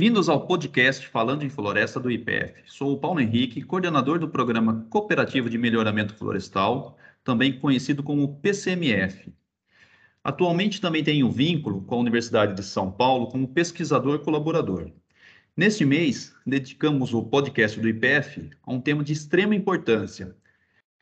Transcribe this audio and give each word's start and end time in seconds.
Bem-vindos 0.00 0.30
ao 0.30 0.46
podcast 0.46 1.06
Falando 1.08 1.44
em 1.44 1.50
Floresta 1.50 2.00
do 2.00 2.10
IPF. 2.10 2.62
Sou 2.64 2.94
o 2.94 2.98
Paulo 2.98 3.20
Henrique, 3.20 3.60
coordenador 3.60 4.18
do 4.18 4.30
Programa 4.30 4.86
Cooperativo 4.88 5.50
de 5.50 5.58
Melhoramento 5.58 6.14
Florestal, 6.14 6.96
também 7.22 7.60
conhecido 7.60 8.02
como 8.02 8.36
PCMF. 8.36 9.30
Atualmente 10.24 10.80
também 10.80 11.04
tenho 11.04 11.30
vínculo 11.30 11.82
com 11.82 11.96
a 11.96 11.98
Universidade 11.98 12.54
de 12.54 12.62
São 12.62 12.90
Paulo 12.90 13.26
como 13.26 13.48
pesquisador 13.48 14.20
colaborador. 14.20 14.90
Neste 15.54 15.84
mês, 15.84 16.34
dedicamos 16.46 17.12
o 17.12 17.22
podcast 17.22 17.78
do 17.78 17.86
IPF 17.86 18.48
a 18.62 18.72
um 18.72 18.80
tema 18.80 19.04
de 19.04 19.12
extrema 19.12 19.54
importância. 19.54 20.34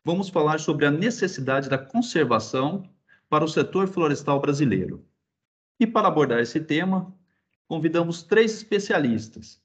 Vamos 0.03 0.27
falar 0.27 0.59
sobre 0.59 0.85
a 0.85 0.91
necessidade 0.91 1.69
da 1.69 1.77
conservação 1.77 2.83
para 3.29 3.45
o 3.45 3.47
setor 3.47 3.87
florestal 3.87 4.41
brasileiro. 4.41 5.05
E 5.79 5.87
para 5.87 6.09
abordar 6.09 6.41
esse 6.41 6.59
tema, 6.59 7.17
convidamos 7.69 8.23
três 8.23 8.55
especialistas. 8.55 9.61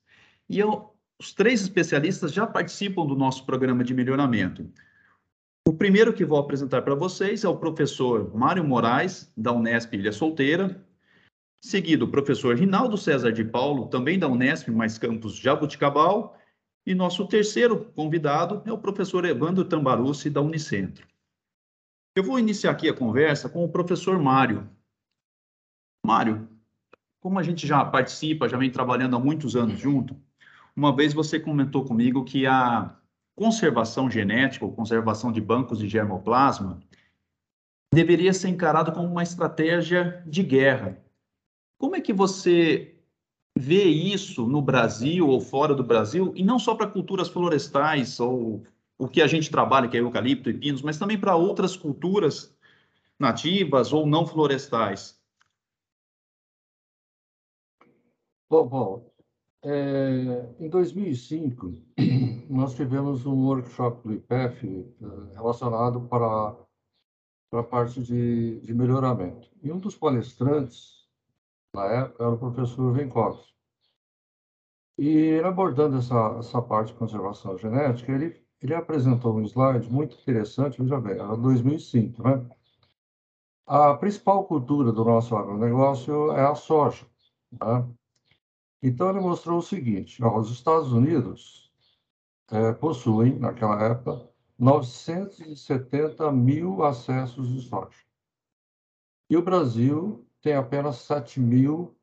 E 0.49 0.59
eu, 0.59 0.95
os 1.19 1.33
três 1.33 1.63
especialistas 1.63 2.33
já 2.33 2.47
participam 2.47 3.07
do 3.07 3.17
nosso 3.17 3.47
programa 3.47 3.83
de 3.83 3.95
melhoramento. 3.95 4.71
O 5.67 5.73
primeiro 5.73 6.13
que 6.13 6.27
vou 6.27 6.39
apresentar 6.39 6.83
para 6.83 6.95
vocês 6.95 7.43
é 7.43 7.49
o 7.49 7.57
professor 7.57 8.37
Mário 8.37 8.63
Moraes, 8.63 9.33
da 9.35 9.51
Unesp 9.51 9.95
Ilha 9.95 10.13
Solteira, 10.13 10.87
seguido 11.63 12.05
o 12.05 12.11
professor 12.11 12.55
Rinaldo 12.55 12.99
César 12.99 13.33
de 13.33 13.43
Paulo, 13.43 13.89
também 13.89 14.19
da 14.19 14.29
Unesp, 14.29 14.69
mais 14.69 14.99
campus 14.99 15.35
Jabuticabal, 15.37 16.39
e 16.87 16.95
nosso 16.95 17.27
terceiro 17.27 17.87
convidado 17.93 18.63
é 18.67 18.73
o 18.73 18.77
professor 18.77 19.25
Evandro 19.25 19.65
Tambarucci, 19.65 20.29
da 20.29 20.43
Unicentro. 20.43 21.09
Eu 22.15 22.23
vou 22.23 22.39
iniciar 22.39 22.73
aqui 22.73 22.87
a 22.91 22.95
conversa 22.95 23.49
com 23.49 23.65
o 23.65 23.73
professor 23.73 24.23
Mário. 24.23 24.69
Mário, 26.05 26.47
como 27.25 27.39
a 27.39 27.43
gente 27.43 27.67
já 27.67 27.83
participa, 27.83 28.51
já 28.51 28.59
vem 28.59 28.71
trabalhando 28.71 29.17
há 29.17 29.19
muitos 29.19 29.57
anos 29.57 29.81
junto, 29.81 30.15
uma 30.77 30.95
vez 30.95 31.15
você 31.15 31.41
comentou 31.41 31.83
comigo 31.83 32.23
que 32.23 32.47
a 32.47 32.95
conservação 33.35 34.11
genética, 34.11 34.63
ou 34.63 34.75
conservação 34.75 35.33
de 35.33 35.41
bancos 35.41 35.79
de 35.79 35.89
germoplasma, 35.89 36.79
deveria 37.91 38.35
ser 38.35 38.49
encarado 38.49 38.93
como 38.93 39.09
uma 39.09 39.23
estratégia 39.23 40.23
de 40.27 40.43
guerra. 40.43 41.03
Como 41.79 41.97
é 41.97 42.01
que 42.03 42.13
você 42.13 42.95
vê 43.57 43.85
isso 43.85 44.47
no 44.47 44.61
Brasil 44.61 45.27
ou 45.27 45.41
fora 45.41 45.75
do 45.75 45.83
Brasil, 45.83 46.31
e 46.37 46.45
não 46.45 46.59
só 46.59 46.75
para 46.75 46.89
culturas 46.89 47.31
florestais 47.31 48.21
ou 48.21 48.67
o 48.99 49.09
que 49.09 49.23
a 49.23 49.27
gente 49.27 49.51
trabalha, 49.51 49.89
que 49.89 49.97
é 49.97 50.01
eucalipto 50.01 50.51
e 50.51 50.59
pinos, 50.59 50.83
mas 50.83 50.99
também 50.99 51.19
para 51.19 51.35
outras 51.35 51.75
culturas 51.75 52.55
nativas 53.19 53.95
ou 53.95 54.07
não 54.07 54.27
florestais? 54.27 55.24
Bom, 58.49 58.67
bom 58.69 59.15
é, 59.65 60.55
em 60.61 60.69
2005, 60.69 61.73
nós 62.51 62.75
tivemos 62.75 63.25
um 63.25 63.47
workshop 63.47 64.07
do 64.07 64.13
IPEF 64.13 64.67
é, 64.69 65.35
relacionado 65.35 66.03
para, 66.03 66.55
para 67.51 67.61
a 67.61 67.65
parte 67.65 68.03
de, 68.03 68.61
de 68.61 68.75
melhoramento. 68.75 69.51
E 69.63 69.73
um 69.73 69.79
dos 69.79 69.97
palestrantes, 69.97 71.09
na 71.75 71.85
época, 71.87 72.25
era 72.25 72.35
o 72.35 72.39
professor 72.39 72.93
Venkovski. 72.93 73.55
E 74.99 75.41
abordando 75.41 75.97
essa, 75.97 76.37
essa 76.39 76.61
parte 76.61 76.93
de 76.93 76.99
conservação 76.99 77.57
genética, 77.57 78.13
ele, 78.13 78.45
ele 78.61 78.75
apresentou 78.75 79.35
um 79.35 79.43
slide 79.45 79.91
muito 79.91 80.15
interessante, 80.21 80.81
veja 80.81 81.01
bem, 81.01 81.15
era 81.15 81.37
2005, 81.37 82.23
né? 82.23 82.47
A 83.67 83.95
principal 83.95 84.45
cultura 84.45 84.93
do 84.93 85.05
nosso 85.05 85.35
agronegócio 85.35 86.33
é 86.33 86.45
a 86.45 86.55
soja. 86.55 87.07
Né? 87.51 87.95
Então, 88.87 89.09
ele 89.09 89.21
mostrou 89.21 89.61
o 89.61 89.63
seguinte: 89.63 90.23
ó, 90.23 90.39
os 90.39 90.51
Estados 90.51 90.93
Unidos 90.93 91.73
é, 92.51 92.71
possuem, 92.71 93.39
naquela 93.39 93.83
época, 93.83 94.29
970 94.59 96.31
mil 96.31 96.85
acessos 96.85 97.49
de 97.49 97.63
soja. 97.63 97.97
E 99.31 99.39
o 99.39 99.43
Brasil 99.43 100.29
tem 100.43 100.53
apenas 100.53 100.97
7 100.97 101.41
mil 101.41 101.97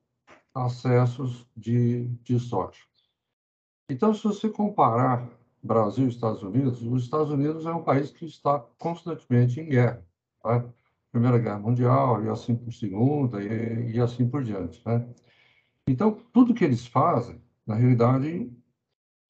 acessos 0.56 1.46
de, 1.56 2.08
de 2.24 2.40
soja. 2.40 2.82
Então, 3.88 4.12
se 4.12 4.24
você 4.24 4.50
comparar 4.50 5.30
Brasil 5.62 6.06
e 6.06 6.10
Estados 6.10 6.42
Unidos, 6.42 6.82
os 6.82 7.04
Estados 7.04 7.30
Unidos 7.30 7.68
é 7.68 7.72
um 7.72 7.84
país 7.84 8.10
que 8.10 8.26
está 8.26 8.60
constantemente 8.80 9.62
em 9.62 9.70
guerra. 9.70 10.04
Né? 10.44 10.68
Primeira 11.12 11.38
Guerra 11.38 11.60
Mundial, 11.60 12.24
e 12.24 12.30
assim 12.30 12.56
por 12.56 12.74
Segunda, 12.74 13.44
e, 13.44 13.92
e 13.92 14.00
assim 14.00 14.28
por 14.28 14.44
diante. 14.44 14.82
Né? 14.84 15.08
Então, 15.88 16.14
tudo 16.34 16.54
que 16.54 16.64
eles 16.64 16.86
fazem, 16.86 17.42
na 17.66 17.76
realidade, 17.76 18.52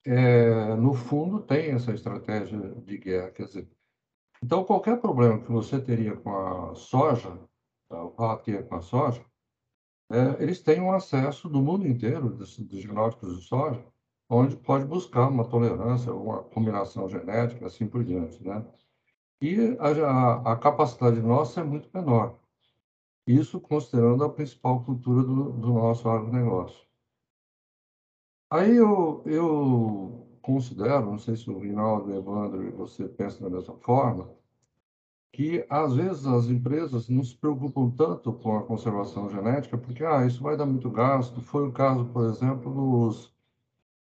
é, 0.04 0.74
no 0.76 0.94
fundo, 0.94 1.40
tem 1.40 1.70
essa 1.70 1.92
estratégia 1.92 2.58
de 2.58 2.98
guerra. 2.98 3.30
Quer 3.30 3.44
dizer, 3.44 3.68
então, 4.42 4.64
qualquer 4.64 5.00
problema 5.00 5.40
que 5.40 5.50
você 5.50 5.80
teria 5.80 6.16
com 6.16 6.36
a 6.36 6.74
soja, 6.74 7.38
tá, 7.88 8.02
o 8.02 8.14
rateio 8.16 8.66
com 8.66 8.74
a 8.74 8.82
soja, 8.82 9.24
é, 10.10 10.42
eles 10.42 10.60
têm 10.60 10.80
um 10.80 10.92
acesso 10.92 11.48
do 11.48 11.62
mundo 11.62 11.86
inteiro 11.86 12.28
dos, 12.28 12.58
dos 12.58 12.80
genótipos 12.80 13.38
de 13.38 13.46
soja, 13.46 13.82
onde 14.28 14.56
pode 14.56 14.84
buscar 14.84 15.28
uma 15.28 15.48
tolerância, 15.48 16.12
uma 16.12 16.42
combinação 16.42 17.08
genética, 17.08 17.66
assim 17.66 17.86
por 17.86 18.02
diante, 18.02 18.42
né? 18.42 18.64
E 19.40 19.76
a, 19.78 20.52
a 20.52 20.56
capacidade 20.56 21.20
nossa 21.20 21.60
é 21.60 21.64
muito 21.64 21.88
menor. 21.92 22.38
Isso 23.26 23.60
considerando 23.60 24.24
a 24.24 24.30
principal 24.30 24.84
cultura 24.84 25.22
do, 25.22 25.52
do 25.52 25.72
nosso 25.72 26.08
agronegócio. 26.08 26.84
Aí 28.50 28.76
eu, 28.76 29.22
eu 29.26 30.38
considero, 30.42 31.06
não 31.06 31.18
sei 31.18 31.36
se 31.36 31.48
o 31.48 31.58
Rinaldo, 31.58 32.14
Evandro 32.14 32.62
e 32.66 32.70
você 32.70 33.08
pensam 33.08 33.48
da 33.48 33.56
mesma 33.56 33.76
forma, 33.78 34.28
que 35.32 35.64
às 35.70 35.94
vezes 35.94 36.26
as 36.26 36.46
empresas 36.46 37.08
não 37.08 37.24
se 37.24 37.34
preocupam 37.34 37.90
tanto 37.90 38.32
com 38.34 38.58
a 38.58 38.62
conservação 38.62 39.30
genética, 39.30 39.78
porque 39.78 40.04
ah, 40.04 40.26
isso 40.26 40.42
vai 40.42 40.56
dar 40.56 40.66
muito 40.66 40.90
gasto. 40.90 41.40
Foi 41.40 41.66
o 41.66 41.72
caso, 41.72 42.04
por 42.06 42.26
exemplo, 42.28 42.70
dos, 42.74 43.32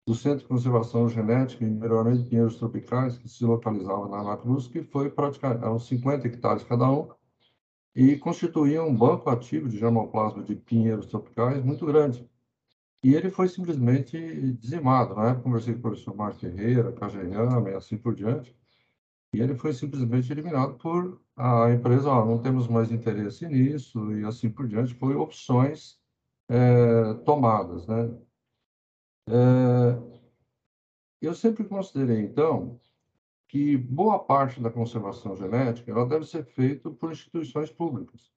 do 0.05 0.15
Centro 0.15 0.41
de 0.41 0.47
Conservação 0.47 1.09
Genética 1.09 1.65
e 1.65 1.71
Melhoramento 1.71 2.25
de 2.25 2.29
Pinheiros 2.29 2.57
Tropicais, 2.57 3.17
que 3.17 3.29
se 3.29 3.45
localizava 3.45 4.09
na 4.09 4.21
Ana 4.21 4.37
que 4.73 4.83
foi 4.83 5.11
praticamente, 5.11 5.63
eram 5.63 5.79
50 5.79 6.27
hectares 6.27 6.65
cada 6.65 6.91
um, 6.91 7.09
e 7.95 8.17
constituía 8.17 8.83
um 8.83 8.97
banco 8.97 9.29
ativo 9.31 9.69
de 9.69 9.79
germoplasma 9.79 10.43
de 10.43 10.55
pinheiros 10.57 11.07
tropicais 11.07 11.63
muito 11.65 11.85
grande. 11.87 12.29
E 13.03 13.15
ele 13.15 13.31
foi 13.31 13.49
simplesmente 13.49 14.53
dizimado. 14.55 15.15
Na 15.15 15.31
época, 15.31 15.43
conversei 15.45 15.75
com 15.75 15.81
o 15.81 15.83
professor 15.83 16.15
Marco 16.15 16.39
Ferreira, 16.39 16.93
Cajayama 16.93 17.71
e 17.71 17.75
assim 17.75 17.99
por 17.99 18.15
diante, 18.15 18.57
e 19.35 19.41
ele 19.41 19.55
foi 19.55 19.73
simplesmente 19.73 20.31
eliminado 20.31 20.75
por 20.79 21.21
a 21.37 21.71
empresa, 21.73 22.09
não 22.25 22.41
temos 22.43 22.69
mais 22.69 22.93
interesse 22.93 23.47
nisso, 23.49 24.13
e 24.13 24.25
assim 24.25 24.51
por 24.51 24.69
diante. 24.69 24.95
Foi 24.95 25.15
opções 25.17 25.99
é, 26.49 27.15
tomadas, 27.25 27.87
né? 27.87 28.11
É, 29.29 29.99
eu 31.21 31.35
sempre 31.35 31.65
considerei, 31.65 32.21
então, 32.21 32.81
que 33.53 33.77
boa 33.77 34.19
parte 34.19 34.63
da 34.63 34.71
conservação 34.71 35.37
genética 35.37 35.91
ela 35.91 36.07
deve 36.07 36.25
ser 36.25 36.43
feita 36.43 36.89
por 36.89 37.13
instituições 37.13 37.71
públicas, 37.71 38.33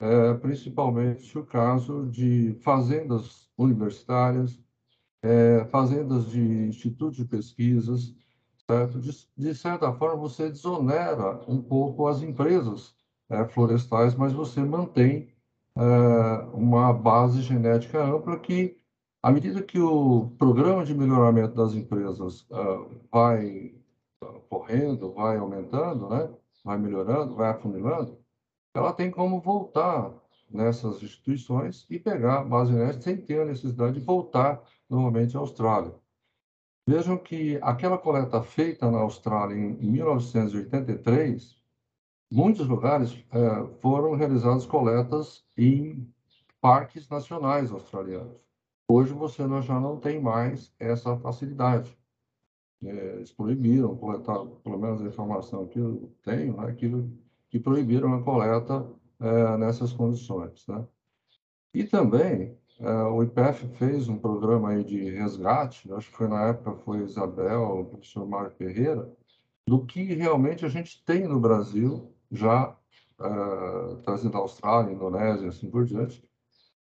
é, 0.00 0.32
principalmente 0.32 1.38
o 1.38 1.44
caso 1.44 2.06
de 2.06 2.54
fazendas 2.62 3.50
universitárias, 3.58 4.58
é, 5.22 5.66
fazendas 5.66 6.30
de 6.30 6.40
institutos 6.40 7.18
de 7.18 7.26
pesquisas, 7.26 8.14
certo? 8.66 8.98
De, 8.98 9.10
de, 9.36 9.54
certa 9.54 9.92
forma, 9.92 10.16
você 10.16 10.48
desonera 10.48 11.44
um 11.46 11.60
pouco 11.60 12.06
as 12.06 12.22
empresas 12.22 12.94
é, 13.28 13.44
florestais, 13.44 14.14
mas 14.14 14.32
você 14.32 14.62
mantém 14.62 15.28
é, 15.76 15.82
uma 16.54 16.90
base 16.90 17.42
genética 17.42 18.02
ampla 18.02 18.38
que, 18.38 18.78
à 19.22 19.30
medida 19.30 19.62
que 19.62 19.78
o 19.78 20.30
programa 20.38 20.86
de 20.86 20.94
melhoramento 20.94 21.54
das 21.54 21.74
empresas 21.74 22.46
é, 22.50 22.98
vai 23.12 23.77
correndo, 24.48 25.12
vai 25.12 25.36
aumentando, 25.36 26.08
né? 26.08 26.28
vai 26.64 26.78
melhorando, 26.78 27.34
vai 27.34 27.50
afunilando, 27.50 28.18
ela 28.74 28.92
tem 28.92 29.10
como 29.10 29.40
voltar 29.40 30.12
nessas 30.50 31.02
instituições 31.02 31.86
e 31.88 31.98
pegar 31.98 32.40
a 32.40 32.44
base 32.44 32.72
genética 32.72 33.02
sem 33.02 33.16
ter 33.16 33.40
a 33.40 33.44
necessidade 33.44 33.98
de 33.98 34.04
voltar 34.04 34.62
novamente 34.88 35.36
à 35.36 35.40
Austrália. 35.40 35.94
Vejam 36.86 37.18
que 37.18 37.58
aquela 37.62 37.98
coleta 37.98 38.42
feita 38.42 38.90
na 38.90 38.98
Austrália 38.98 39.54
em 39.54 39.74
1983, 39.90 41.56
muitos 42.30 42.66
lugares 42.66 43.12
é, 43.30 43.66
foram 43.80 44.14
realizadas 44.14 44.64
coletas 44.64 45.44
em 45.56 46.10
parques 46.60 47.08
nacionais 47.08 47.70
australianos. 47.70 48.36
Hoje 48.90 49.12
você 49.12 49.42
já 49.62 49.78
não 49.78 50.00
tem 50.00 50.20
mais 50.20 50.72
essa 50.78 51.16
facilidade. 51.18 51.94
É, 52.84 53.16
eles 53.16 53.32
proibiram 53.32 53.96
coletar, 53.96 54.44
pelo 54.62 54.78
menos 54.78 55.02
a 55.02 55.06
informação 55.06 55.66
que 55.66 55.78
eu 55.78 56.12
tenho, 56.22 56.56
né, 56.56 56.72
que, 56.74 56.90
que 57.50 57.58
proibiram 57.58 58.14
a 58.14 58.22
coleta 58.22 58.86
é, 59.20 59.56
nessas 59.56 59.92
condições. 59.92 60.64
Né? 60.68 60.86
E 61.74 61.84
também 61.84 62.56
é, 62.78 62.90
o 63.04 63.22
IPF 63.24 63.66
fez 63.76 64.08
um 64.08 64.18
programa 64.18 64.70
aí 64.70 64.84
de 64.84 65.10
resgate, 65.10 65.92
acho 65.92 66.10
que 66.10 66.16
foi 66.16 66.28
na 66.28 66.48
época 66.48 66.76
foi 66.84 67.02
Isabel, 67.02 67.80
o 67.80 67.84
professor 67.84 68.26
Mário 68.26 68.52
Ferreira, 68.52 69.10
do 69.66 69.84
que 69.84 70.02
realmente 70.14 70.64
a 70.64 70.68
gente 70.68 71.04
tem 71.04 71.26
no 71.26 71.40
Brasil, 71.40 72.12
já 72.30 72.76
é, 73.20 73.96
trazendo 74.04 74.32
da 74.32 74.38
Austrália, 74.38 74.92
Indonésia, 74.92 75.48
assim 75.48 75.68
por 75.68 75.84
diante, 75.84 76.24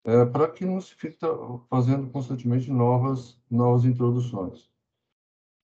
é, 0.05 0.25
para 0.25 0.49
que 0.49 0.65
não 0.65 0.81
se 0.81 0.95
fique 0.95 1.19
fazendo 1.69 2.09
constantemente 2.11 2.71
novas, 2.71 3.39
novas 3.51 3.85
introduções. 3.85 4.70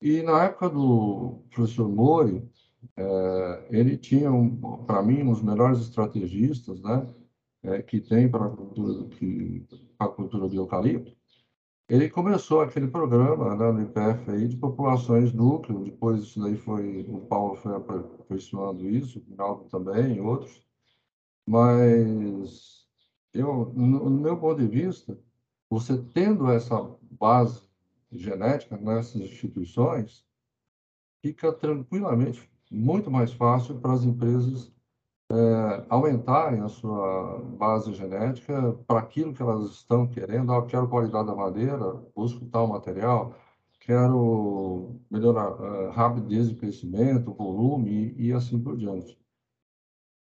E 0.06 0.22
na 0.22 0.44
época 0.44 0.70
do 0.70 1.42
professor 1.50 1.88
Mori, 1.88 2.48
é, 2.96 3.66
ele 3.70 3.96
tinha, 3.96 4.30
um, 4.30 4.56
para 4.84 5.02
mim, 5.02 5.24
um 5.24 5.32
dos 5.32 5.42
melhores 5.42 5.80
estrategistas, 5.80 6.80
né? 6.80 7.12
é, 7.64 7.82
que 7.82 8.00
tem 8.00 8.30
para 8.30 8.46
a 8.46 8.48
cultura, 8.48 9.08
que, 9.08 9.66
a 9.98 10.06
cultura 10.06 10.46
do 10.46 10.54
eucalipto, 10.54 11.12
ele 11.88 12.08
começou 12.08 12.60
aquele 12.60 12.86
programa 12.86 13.56
né, 13.56 13.72
no 13.72 13.82
IPF 13.82 14.30
aí 14.30 14.46
de 14.46 14.56
populações 14.56 15.32
núcleo, 15.32 15.82
depois 15.82 16.22
isso 16.22 16.38
daí 16.40 16.56
foi, 16.56 17.04
o 17.08 17.22
Paulo 17.22 17.56
foi 17.56 17.74
aperfeiçoando 17.74 18.88
isso, 18.88 19.18
o 19.18 19.28
Rinaldo 19.28 19.64
também, 19.64 20.20
outros, 20.20 20.64
mas 21.44 22.86
eu, 23.34 23.72
no, 23.74 24.08
no 24.08 24.20
meu 24.20 24.36
ponto 24.36 24.60
de 24.60 24.68
vista, 24.68 25.18
você 25.68 26.00
tendo 26.14 26.48
essa 26.48 26.96
base 27.10 27.65
genética 28.12 28.76
nessas 28.76 29.16
instituições, 29.16 30.24
fica 31.22 31.52
tranquilamente 31.52 32.48
muito 32.70 33.10
mais 33.10 33.32
fácil 33.32 33.80
para 33.80 33.92
as 33.92 34.04
empresas 34.04 34.72
é, 35.30 35.86
aumentarem 35.88 36.60
a 36.60 36.68
sua 36.68 37.40
base 37.58 37.92
genética 37.92 38.72
para 38.86 39.00
aquilo 39.00 39.34
que 39.34 39.42
elas 39.42 39.70
estão 39.70 40.06
querendo. 40.06 40.52
Ah, 40.52 40.64
quero 40.66 40.88
qualidade 40.88 41.26
da 41.26 41.34
madeira, 41.34 41.94
busco 42.14 42.46
tal 42.46 42.68
material, 42.68 43.34
quero 43.80 45.00
melhorar 45.10 45.52
uh, 45.52 45.90
rapidez 45.90 46.48
de 46.48 46.56
crescimento, 46.56 47.32
volume 47.34 48.14
e, 48.16 48.28
e 48.28 48.32
assim 48.32 48.60
por 48.62 48.76
diante. 48.76 49.18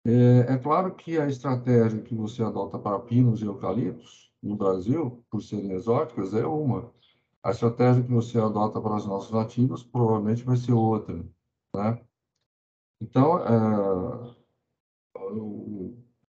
É, 0.05 0.55
é, 0.55 0.59
claro 0.59 0.95
que 0.95 1.17
a 1.17 1.29
estratégia 1.29 2.03
que 2.03 2.15
você 2.15 2.43
adota 2.43 2.77
para 2.79 2.99
pinos 2.99 3.41
e 3.41 3.45
eucaliptos 3.45 4.33
no 4.43 4.57
Brasil, 4.57 5.25
por 5.31 5.41
serem 5.43 5.73
exóticas, 5.73 6.35
é 6.35 6.45
uma. 6.45 6.93
A 7.45 7.51
estratégia 7.51 8.03
que 8.03 8.13
você 8.13 8.39
adota 8.39 8.81
para 8.81 8.97
as 8.97 9.05
nossas 9.05 9.33
nativas 9.33 9.83
provavelmente 9.83 10.45
vai 10.45 10.57
ser 10.57 10.73
outra, 10.73 11.17
né? 11.75 12.01
Então, 13.01 13.39
é, 13.39 14.37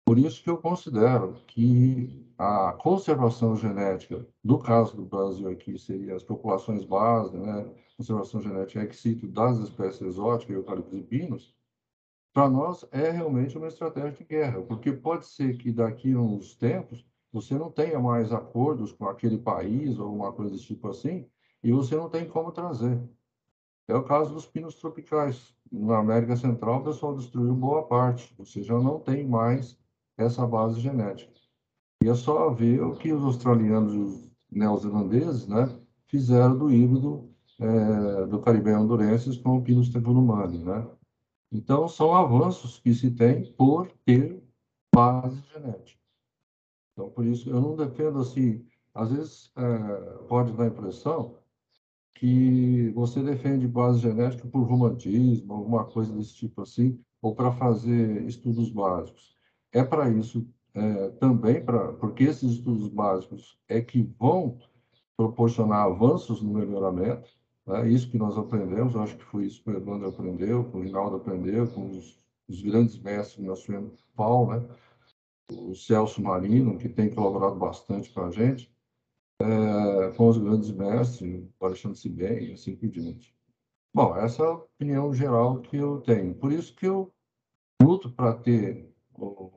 por 0.05 0.17
isso 0.17 0.43
que 0.43 0.49
eu 0.49 0.57
considero 0.57 1.33
que 1.47 2.25
a 2.37 2.73
conservação 2.73 3.55
genética, 3.55 4.25
no 4.43 4.59
caso 4.59 4.95
do 4.95 5.05
Brasil 5.05 5.49
aqui, 5.49 5.77
seria 5.77 6.15
as 6.15 6.23
populações 6.23 6.83
base, 6.83 7.37
né? 7.37 7.71
conservação 7.97 8.41
genética 8.41 8.83
ex 8.83 8.97
situ 8.97 9.27
das 9.27 9.57
espécies 9.57 10.01
exóticas, 10.01 10.55
eucaliptos 10.55 10.97
e 10.97 11.01
pinos, 11.01 11.55
para 12.33 12.49
nós 12.49 12.85
é 12.91 13.11
realmente 13.11 13.57
uma 13.57 13.67
estratégia 13.67 14.11
de 14.11 14.23
guerra, 14.25 14.61
porque 14.61 14.91
pode 14.91 15.25
ser 15.25 15.57
que 15.57 15.71
daqui 15.71 16.13
a 16.13 16.19
uns 16.19 16.53
tempos 16.55 17.05
você 17.35 17.53
não 17.57 17.69
tenha 17.69 17.99
mais 17.99 18.31
acordos 18.31 18.93
com 18.93 19.09
aquele 19.09 19.37
país 19.37 19.99
ou 19.99 20.15
uma 20.15 20.31
coisa 20.31 20.53
desse 20.53 20.67
tipo 20.67 20.87
assim, 20.87 21.27
e 21.61 21.69
você 21.69 21.93
não 21.93 22.09
tem 22.09 22.25
como 22.25 22.49
trazer. 22.49 22.97
É 23.89 23.93
o 23.93 24.05
caso 24.05 24.33
dos 24.33 24.45
pinos 24.45 24.75
tropicais 24.75 25.53
na 25.69 25.97
América 25.97 26.37
Central, 26.37 26.79
o 26.79 26.83
pessoal 26.85 27.13
destruiu 27.13 27.53
boa 27.53 27.83
parte, 27.83 28.33
ou 28.39 28.45
seja, 28.45 28.79
não 28.79 29.01
tem 29.01 29.27
mais 29.27 29.77
essa 30.17 30.47
base 30.47 30.79
genética. 30.79 31.33
E 32.01 32.07
é 32.07 32.15
só 32.15 32.49
ver 32.51 32.81
o 32.81 32.95
que 32.95 33.11
os 33.11 33.21
australianos 33.21 33.93
e 33.93 33.97
os 33.97 34.31
neozelandeses 34.49 35.45
né, 35.45 35.77
fizeram 36.07 36.57
do 36.57 36.71
híbrido 36.71 37.29
é, 37.59 38.25
do 38.27 38.39
Caribe 38.39 38.71
hondurenses 38.71 39.37
com 39.37 39.57
o 39.57 39.61
Pinus 39.61 39.89
tempurumani, 39.89 40.59
né? 40.59 40.87
Então, 41.51 41.87
são 41.87 42.15
avanços 42.15 42.79
que 42.79 42.93
se 42.93 43.11
tem 43.11 43.51
por 43.53 43.91
ter 44.05 44.41
base 44.93 45.41
genética. 45.53 46.04
Então, 46.95 47.09
por 47.09 47.25
isso, 47.25 47.49
eu 47.49 47.59
não 47.59 47.75
defendo 47.75 48.19
assim, 48.19 48.65
às 48.93 49.11
vezes 49.11 49.51
é, 49.57 50.17
pode 50.29 50.53
dar 50.53 50.63
a 50.63 50.67
impressão 50.67 51.35
que 52.15 52.89
você 52.95 53.21
defende 53.21 53.67
base 53.67 53.99
genética 53.99 54.47
por 54.47 54.63
romantismo, 54.63 55.53
alguma 55.53 55.83
coisa 55.83 56.13
desse 56.13 56.33
tipo 56.35 56.61
assim, 56.61 56.97
ou 57.21 57.35
para 57.35 57.51
fazer 57.51 58.23
estudos 58.23 58.69
básicos. 58.69 59.35
É 59.73 59.83
para 59.83 60.09
isso 60.09 60.47
é, 60.73 61.09
também, 61.19 61.63
pra, 61.63 61.91
porque 61.93 62.23
esses 62.23 62.53
estudos 62.53 62.87
básicos 62.87 63.59
é 63.67 63.81
que 63.81 64.01
vão 64.17 64.57
proporcionar 65.17 65.85
avanços 65.85 66.41
no 66.41 66.53
melhoramento, 66.53 67.29
né? 67.67 67.89
isso 67.89 68.09
que 68.09 68.17
nós 68.17 68.37
aprendemos, 68.37 68.95
eu 68.95 69.01
acho 69.01 69.17
que 69.17 69.25
foi 69.25 69.45
isso 69.45 69.61
que 69.61 69.69
o 69.69 69.75
Evandro 69.75 70.07
aprendeu, 70.07 70.63
que 70.63 70.77
o 70.77 70.81
Rinaldo 70.81 71.17
aprendeu, 71.17 71.67
com 71.67 71.89
os, 71.89 72.17
os 72.47 72.61
grandes 72.61 72.97
mestres 72.97 73.35
que 73.35 73.41
nós 73.41 73.59
tivemos, 73.61 74.05
Paulo, 74.15 74.55
né? 74.55 74.65
O 75.51 75.75
Celso 75.75 76.21
Marino, 76.21 76.77
que 76.77 76.89
tem 76.89 77.13
colaborado 77.13 77.55
bastante 77.55 78.11
com 78.11 78.21
a 78.21 78.31
gente, 78.31 78.73
é, 79.41 80.11
com 80.15 80.29
os 80.29 80.37
grandes 80.37 80.71
mestres, 80.71 81.47
Alexandre 81.59 82.09
bem 82.09 82.49
e 82.49 82.53
assim 82.53 82.75
por 82.75 82.89
diante. 82.89 83.35
Bom, 83.93 84.15
essa 84.17 84.43
é 84.43 84.45
a 84.45 84.53
opinião 84.53 85.13
geral 85.13 85.61
que 85.61 85.77
eu 85.77 86.01
tenho. 86.01 86.35
Por 86.35 86.51
isso 86.51 86.75
que 86.75 86.85
eu 86.85 87.13
luto 87.81 88.11
para 88.11 88.33
ter, 88.33 88.93
o 89.13 89.51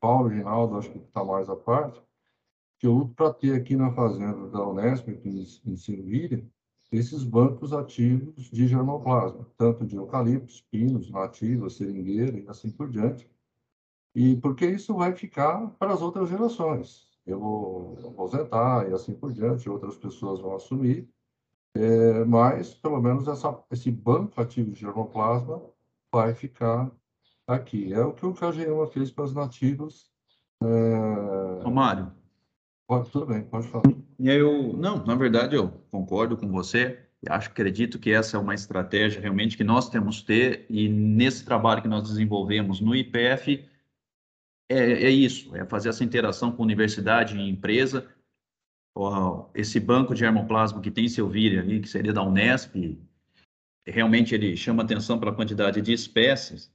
Paulo 0.00 0.28
Rinaldo, 0.28 0.76
acho 0.76 0.90
que 0.90 0.98
está 0.98 1.24
mais 1.24 1.48
à 1.48 1.56
parte, 1.56 2.02
que 2.78 2.86
eu 2.86 2.92
luto 2.92 3.14
para 3.14 3.32
ter 3.32 3.54
aqui 3.54 3.76
na 3.76 3.92
fazenda 3.92 4.48
da 4.50 4.66
Unesp, 4.66 5.08
aqui 5.08 5.28
em 5.64 5.76
Servilha, 5.76 6.44
esses 6.90 7.24
bancos 7.24 7.72
ativos 7.72 8.50
de 8.50 8.66
germoplasma, 8.66 9.48
tanto 9.56 9.86
de 9.86 9.96
eucaliptos, 9.96 10.60
pinos, 10.70 11.10
nativas, 11.10 11.74
seringueira 11.74 12.38
e 12.38 12.46
assim 12.48 12.70
por 12.70 12.90
diante. 12.90 13.28
E 14.14 14.36
porque 14.36 14.66
isso 14.66 14.94
vai 14.94 15.14
ficar 15.14 15.68
para 15.78 15.92
as 15.92 16.02
outras 16.02 16.28
gerações 16.28 17.12
eu 17.26 17.38
vou 17.38 17.98
aposentar 18.08 18.88
e 18.88 18.92
assim 18.92 19.14
por 19.14 19.32
diante, 19.32 19.70
outras 19.70 19.96
pessoas 19.96 20.40
vão 20.40 20.56
assumir, 20.56 21.08
é, 21.74 22.24
mas 22.24 22.74
pelo 22.74 23.00
menos 23.00 23.28
essa, 23.28 23.58
esse 23.70 23.90
banco 23.90 24.40
ativo 24.40 24.70
de 24.70 24.80
germoplasma 24.80 25.62
vai 26.12 26.34
ficar 26.34 26.90
aqui. 27.46 27.92
É 27.92 28.00
o 28.00 28.12
que 28.12 28.26
o 28.26 28.34
KGEMA 28.34 28.86
fez 28.88 29.10
para 29.10 29.24
os 29.24 29.34
nativos. 29.34 30.10
É... 30.62 31.66
Ô, 31.66 31.70
Mário. 31.70 32.12
Pode, 32.86 33.10
tudo 33.10 33.26
bem, 33.26 33.42
pode 33.42 33.68
falar. 33.68 33.84
Eu, 34.18 34.74
não, 34.74 35.04
na 35.04 35.14
verdade 35.14 35.56
eu 35.56 35.72
concordo 35.90 36.36
com 36.36 36.50
você. 36.50 36.98
Acho, 37.28 37.48
acredito 37.48 38.00
que 38.00 38.10
essa 38.10 38.36
é 38.36 38.40
uma 38.40 38.54
estratégia 38.54 39.20
realmente 39.20 39.56
que 39.56 39.62
nós 39.62 39.88
temos 39.88 40.20
que 40.20 40.26
ter 40.26 40.66
e 40.68 40.88
nesse 40.88 41.44
trabalho 41.44 41.80
que 41.80 41.88
nós 41.88 42.02
desenvolvemos 42.02 42.80
no 42.80 42.94
IPF, 42.94 43.64
é, 44.72 45.04
é 45.04 45.10
isso, 45.10 45.54
é 45.56 45.64
fazer 45.64 45.88
essa 45.88 46.04
interação 46.04 46.52
com 46.52 46.62
universidade 46.62 47.36
e 47.36 47.48
empresa. 47.48 48.08
Esse 49.54 49.80
banco 49.80 50.14
de 50.14 50.24
hermoplasma 50.24 50.80
que 50.80 50.90
tem 50.90 51.08
Silvíria 51.08 51.60
ali, 51.60 51.80
que 51.80 51.88
seria 51.88 52.12
da 52.12 52.22
Unesp, 52.22 52.98
realmente 53.86 54.34
ele 54.34 54.56
chama 54.56 54.82
atenção 54.82 55.18
pela 55.18 55.34
quantidade 55.34 55.80
de 55.80 55.92
espécies, 55.92 56.70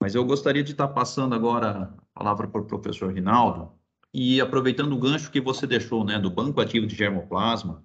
mas 0.00 0.14
eu 0.14 0.24
gostaria 0.24 0.62
de 0.62 0.72
estar 0.72 0.88
passando 0.88 1.34
agora 1.34 1.94
a 2.14 2.18
palavra 2.18 2.48
para 2.48 2.60
o 2.60 2.66
professor 2.66 3.12
Rinaldo 3.12 3.72
e 4.14 4.40
aproveitando 4.40 4.92
o 4.92 4.98
gancho 4.98 5.30
que 5.30 5.40
você 5.40 5.66
deixou, 5.66 6.04
né, 6.04 6.18
do 6.18 6.30
banco 6.30 6.60
ativo 6.60 6.86
de 6.86 6.96
germoplasma, 6.96 7.84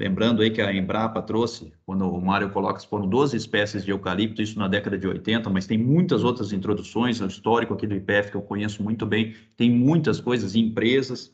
Lembrando 0.00 0.40
aí 0.40 0.50
que 0.50 0.62
a 0.62 0.72
Embrapa 0.72 1.20
trouxe, 1.20 1.74
quando 1.84 2.10
o 2.10 2.18
Mário 2.22 2.48
coloca, 2.48 2.80
foram 2.80 3.06
12 3.06 3.36
espécies 3.36 3.84
de 3.84 3.90
eucalipto, 3.90 4.40
isso 4.40 4.58
na 4.58 4.66
década 4.66 4.96
de 4.96 5.06
80, 5.06 5.50
mas 5.50 5.66
tem 5.66 5.76
muitas 5.76 6.24
outras 6.24 6.54
introduções, 6.54 7.20
o 7.20 7.26
histórico 7.26 7.74
aqui 7.74 7.86
do 7.86 7.94
IPF 7.94 8.30
que 8.30 8.36
eu 8.38 8.40
conheço 8.40 8.82
muito 8.82 9.04
bem, 9.04 9.36
tem 9.58 9.70
muitas 9.70 10.18
coisas, 10.18 10.54
empresas, 10.54 11.30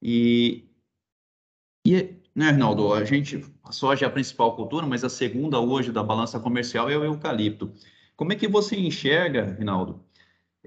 e, 0.00 0.64
e 1.86 2.14
né, 2.34 2.48
Arnaldo, 2.48 2.94
a 2.94 3.04
gente, 3.04 3.44
a 3.62 3.72
soja 3.72 4.06
é 4.06 4.08
a 4.08 4.10
principal 4.10 4.56
cultura, 4.56 4.86
mas 4.86 5.04
a 5.04 5.10
segunda 5.10 5.60
hoje 5.60 5.92
da 5.92 6.02
balança 6.02 6.40
comercial 6.40 6.88
é 6.88 6.96
o 6.96 7.04
eucalipto. 7.04 7.74
Como 8.16 8.32
é 8.32 8.36
que 8.36 8.48
você 8.48 8.74
enxerga, 8.74 9.54
Rinaldo, 9.58 10.02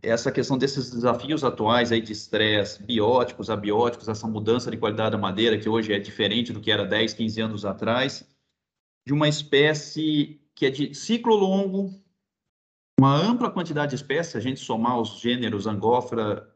essa 0.02 0.32
questão 0.32 0.58
desses 0.58 0.92
desafios 0.92 1.44
atuais 1.44 1.92
aí 1.92 2.02
de 2.02 2.12
estresse, 2.12 2.84
bióticos, 2.84 3.50
abióticos, 3.50 4.08
essa 4.08 4.28
mudança 4.28 4.70
de 4.70 4.78
qualidade 4.78 5.12
da 5.12 5.18
madeira, 5.18 5.58
que 5.58 5.70
hoje 5.70 5.94
é 5.94 6.00
diferente 6.00 6.52
do 6.52 6.60
que 6.60 6.72
era 6.72 6.86
10, 6.86 7.14
15 7.14 7.42
anos 7.42 7.66
atrás, 7.66 8.28
de 9.06 9.14
uma 9.14 9.28
espécie 9.28 10.42
que 10.54 10.66
é 10.66 10.70
de 10.70 10.94
ciclo 10.94 11.36
longo, 11.36 11.94
uma 13.00 13.16
ampla 13.16 13.52
quantidade 13.52 13.90
de 13.90 13.96
espécies, 13.96 14.36
a 14.36 14.40
gente 14.40 14.60
somar 14.60 15.00
os 15.00 15.20
gêneros 15.20 15.68
angófora, 15.68 16.50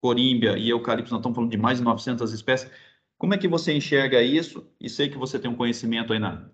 corímbia 0.00 0.56
e 0.58 0.68
eucalipto, 0.70 1.10
nós 1.10 1.20
estamos 1.20 1.36
falando 1.36 1.50
de 1.50 1.56
mais 1.56 1.78
de 1.78 1.84
900 1.84 2.32
espécies. 2.32 2.70
Como 3.16 3.34
é 3.34 3.38
que 3.38 3.48
você 3.48 3.72
enxerga 3.72 4.22
isso? 4.22 4.66
E 4.80 4.88
sei 4.88 5.08
que 5.08 5.18
você 5.18 5.38
tem 5.38 5.50
um 5.50 5.56
conhecimento 5.56 6.12
aí 6.12 6.18
na 6.18 6.50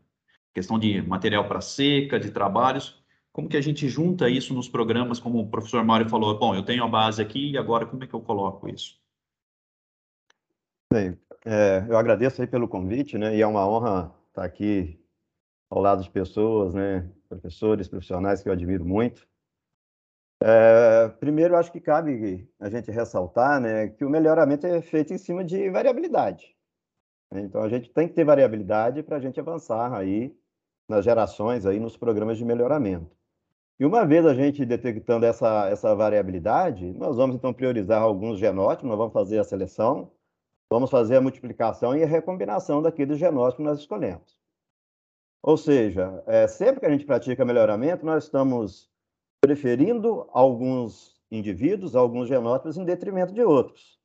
questão 0.54 0.78
de 0.78 1.02
material 1.02 1.46
para 1.46 1.60
seca, 1.60 2.18
de 2.18 2.30
trabalhos. 2.30 3.03
Como 3.34 3.48
que 3.48 3.56
a 3.56 3.60
gente 3.60 3.88
junta 3.88 4.30
isso 4.30 4.54
nos 4.54 4.68
programas, 4.68 5.18
como 5.18 5.40
o 5.40 5.50
professor 5.50 5.84
Mário 5.84 6.08
falou, 6.08 6.38
bom, 6.38 6.54
eu 6.54 6.64
tenho 6.64 6.84
a 6.84 6.88
base 6.88 7.20
aqui 7.20 7.50
e 7.50 7.58
agora 7.58 7.84
como 7.84 8.04
é 8.04 8.06
que 8.06 8.14
eu 8.14 8.20
coloco 8.20 8.68
isso? 8.68 8.96
Bem, 10.92 11.18
é, 11.44 11.84
eu 11.88 11.98
agradeço 11.98 12.40
aí 12.40 12.46
pelo 12.46 12.68
convite, 12.68 13.18
né, 13.18 13.36
e 13.36 13.42
é 13.42 13.46
uma 13.46 13.68
honra 13.68 14.14
estar 14.28 14.44
aqui 14.44 15.04
ao 15.68 15.80
lado 15.80 16.04
de 16.04 16.10
pessoas, 16.12 16.74
né, 16.74 17.10
professores, 17.28 17.88
profissionais 17.88 18.40
que 18.40 18.48
eu 18.48 18.52
admiro 18.52 18.84
muito. 18.84 19.26
É, 20.40 21.08
primeiro, 21.18 21.56
acho 21.56 21.72
que 21.72 21.80
cabe 21.80 22.48
a 22.60 22.70
gente 22.70 22.88
ressaltar 22.92 23.60
né, 23.60 23.88
que 23.88 24.04
o 24.04 24.10
melhoramento 24.10 24.64
é 24.64 24.80
feito 24.80 25.12
em 25.12 25.18
cima 25.18 25.44
de 25.44 25.68
variabilidade. 25.70 26.54
Então, 27.32 27.62
a 27.62 27.68
gente 27.68 27.90
tem 27.90 28.06
que 28.06 28.14
ter 28.14 28.24
variabilidade 28.24 29.02
para 29.02 29.16
a 29.16 29.20
gente 29.20 29.40
avançar 29.40 29.92
aí 29.92 30.32
nas 30.88 31.04
gerações, 31.04 31.66
aí 31.66 31.80
nos 31.80 31.96
programas 31.96 32.38
de 32.38 32.44
melhoramento. 32.44 33.23
E 33.78 33.84
uma 33.84 34.06
vez 34.06 34.24
a 34.24 34.34
gente 34.34 34.64
detectando 34.64 35.26
essa, 35.26 35.68
essa 35.68 35.94
variabilidade, 35.94 36.92
nós 36.92 37.16
vamos 37.16 37.34
então 37.34 37.52
priorizar 37.52 38.00
alguns 38.00 38.38
genótipos, 38.38 38.88
nós 38.88 38.98
vamos 38.98 39.12
fazer 39.12 39.38
a 39.38 39.44
seleção, 39.44 40.12
vamos 40.70 40.90
fazer 40.90 41.16
a 41.16 41.20
multiplicação 41.20 41.96
e 41.96 42.04
a 42.04 42.06
recombinação 42.06 42.80
daqueles 42.80 43.18
genótipos 43.18 43.56
que 43.56 43.62
nós 43.62 43.80
escolhemos. 43.80 44.38
Ou 45.42 45.56
seja, 45.56 46.22
é, 46.26 46.46
sempre 46.46 46.80
que 46.80 46.86
a 46.86 46.90
gente 46.90 47.04
pratica 47.04 47.44
melhoramento, 47.44 48.06
nós 48.06 48.24
estamos 48.24 48.88
preferindo 49.40 50.26
alguns 50.32 51.20
indivíduos, 51.30 51.96
alguns 51.96 52.28
genótipos, 52.28 52.78
em 52.78 52.84
detrimento 52.84 53.34
de 53.34 53.42
outros. 53.42 53.98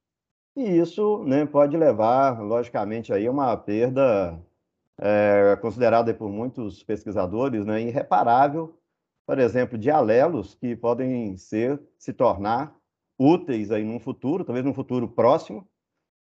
E 0.55 0.63
isso 0.63 1.23
né, 1.23 1.45
pode 1.45 1.77
levar, 1.77 2.41
logicamente, 2.41 3.13
aí 3.13 3.27
a 3.27 3.31
uma 3.31 3.55
perda 3.55 4.37
é, 4.97 5.57
considerada 5.61 6.13
por 6.13 6.27
muitos 6.27 6.83
pesquisadores 6.83 7.65
né, 7.65 7.81
irreparável 7.81 8.78
por 9.29 9.37
exemplo, 9.37 9.77
de 9.77 9.91
alelos 9.91 10.55
que 10.55 10.75
podem 10.75 11.37
ser, 11.37 11.79
se 11.99 12.11
tornar 12.11 12.75
úteis 13.15 13.69
aí 13.69 13.83
num 13.83 13.99
futuro, 13.99 14.43
talvez 14.43 14.65
num 14.65 14.73
futuro 14.73 15.07
próximo, 15.07 15.69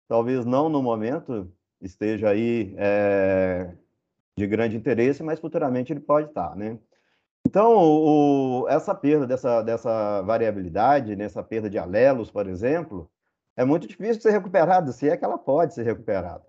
talvez 0.07 0.45
não 0.45 0.69
no 0.69 0.83
momento 0.83 1.51
esteja 1.81 2.29
aí 2.29 2.75
é, 2.77 3.73
de 4.37 4.47
grande 4.47 4.77
interesse, 4.77 5.23
mas 5.23 5.41
futuramente 5.41 5.91
ele 5.91 6.01
pode 6.01 6.29
estar, 6.29 6.55
né? 6.55 6.79
Então, 7.47 7.79
o, 7.79 8.69
essa 8.69 8.95
perda 8.95 9.27
dessa, 9.27 9.63
dessa 9.63 10.21
variabilidade, 10.21 11.17
nessa 11.17 11.41
né, 11.41 11.47
perda 11.49 11.71
de 11.71 11.79
alelos, 11.79 12.31
por 12.31 12.47
exemplo, 12.47 13.11
é 13.57 13.65
muito 13.65 13.89
difícil 13.89 14.17
de 14.17 14.23
ser 14.23 14.33
recuperada, 14.33 14.93
se 14.93 15.09
é 15.09 15.17
que 15.17 15.25
ela 15.25 15.39
pode 15.39 15.73
ser 15.73 15.83
recuperada. 15.83 16.45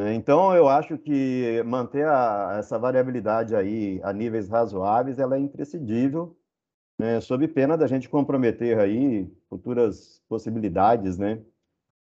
Então, 0.00 0.54
eu 0.56 0.68
acho 0.68 0.96
que 0.96 1.62
manter 1.64 2.06
a, 2.06 2.56
essa 2.58 2.78
variabilidade 2.78 3.54
aí 3.54 4.00
a 4.02 4.12
níveis 4.12 4.48
razoáveis, 4.48 5.18
ela 5.18 5.36
é 5.36 5.38
imprescindível, 5.38 6.36
né, 6.98 7.20
sob 7.20 7.46
pena 7.48 7.76
da 7.76 7.86
gente 7.86 8.08
comprometer 8.08 8.78
aí 8.78 9.30
futuras 9.50 10.22
possibilidades, 10.28 11.18
né, 11.18 11.42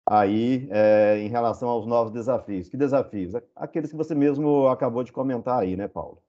aí 0.07 0.69
é, 0.71 1.19
em 1.19 1.29
relação 1.29 1.69
aos 1.69 1.87
novos 1.87 2.13
desafios. 2.13 2.69
Que 2.69 2.77
desafios? 2.77 3.35
Aqueles 3.57 3.91
que 3.91 3.97
você 3.97 4.15
mesmo 4.15 4.69
acabou 4.69 5.03
de 5.03 5.13
comentar 5.13 5.59
aí, 5.59 5.77
né, 5.77 5.89
Paulo? 5.89 6.23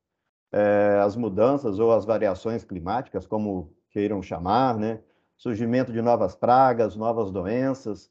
É, 0.52 1.00
as 1.04 1.16
mudanças 1.16 1.78
ou 1.78 1.92
as 1.92 2.06
variações 2.06 2.64
climáticas, 2.64 3.28
como 3.28 3.74
queiram 3.92 4.22
chamar, 4.22 4.78
né, 4.78 5.02
surgimento 5.38 5.92
de 5.92 6.02
novas 6.02 6.36
pragas, 6.36 6.96
novas 6.96 7.32
doenças, 7.32 8.10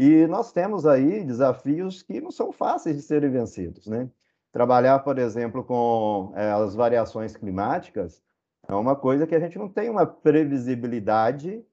e 0.00 0.26
nós 0.28 0.52
temos 0.52 0.86
aí 0.86 1.24
desafios 1.24 2.02
que 2.02 2.20
não 2.20 2.30
são 2.30 2.52
fáceis 2.52 2.96
de 2.96 3.02
serem 3.02 3.30
vencidos, 3.30 3.86
né? 3.86 4.08
Trabalhar, 4.52 5.00
por 5.00 5.18
exemplo, 5.18 5.64
com 5.64 6.32
é, 6.36 6.52
as 6.52 6.74
variações 6.74 7.36
climáticas 7.36 8.22
é 8.68 8.74
uma 8.74 8.94
coisa 8.94 9.26
que 9.26 9.34
a 9.34 9.40
gente 9.40 9.58
não 9.58 9.68
tem 9.68 9.90
uma 9.90 10.06
previsibilidade 10.06 11.64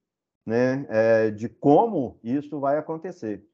né, 0.46 0.86
é, 0.90 1.32
de 1.32 1.48
como 1.48 2.20
isso 2.24 2.60
vai 2.60 2.78
acontecer. 2.78 3.46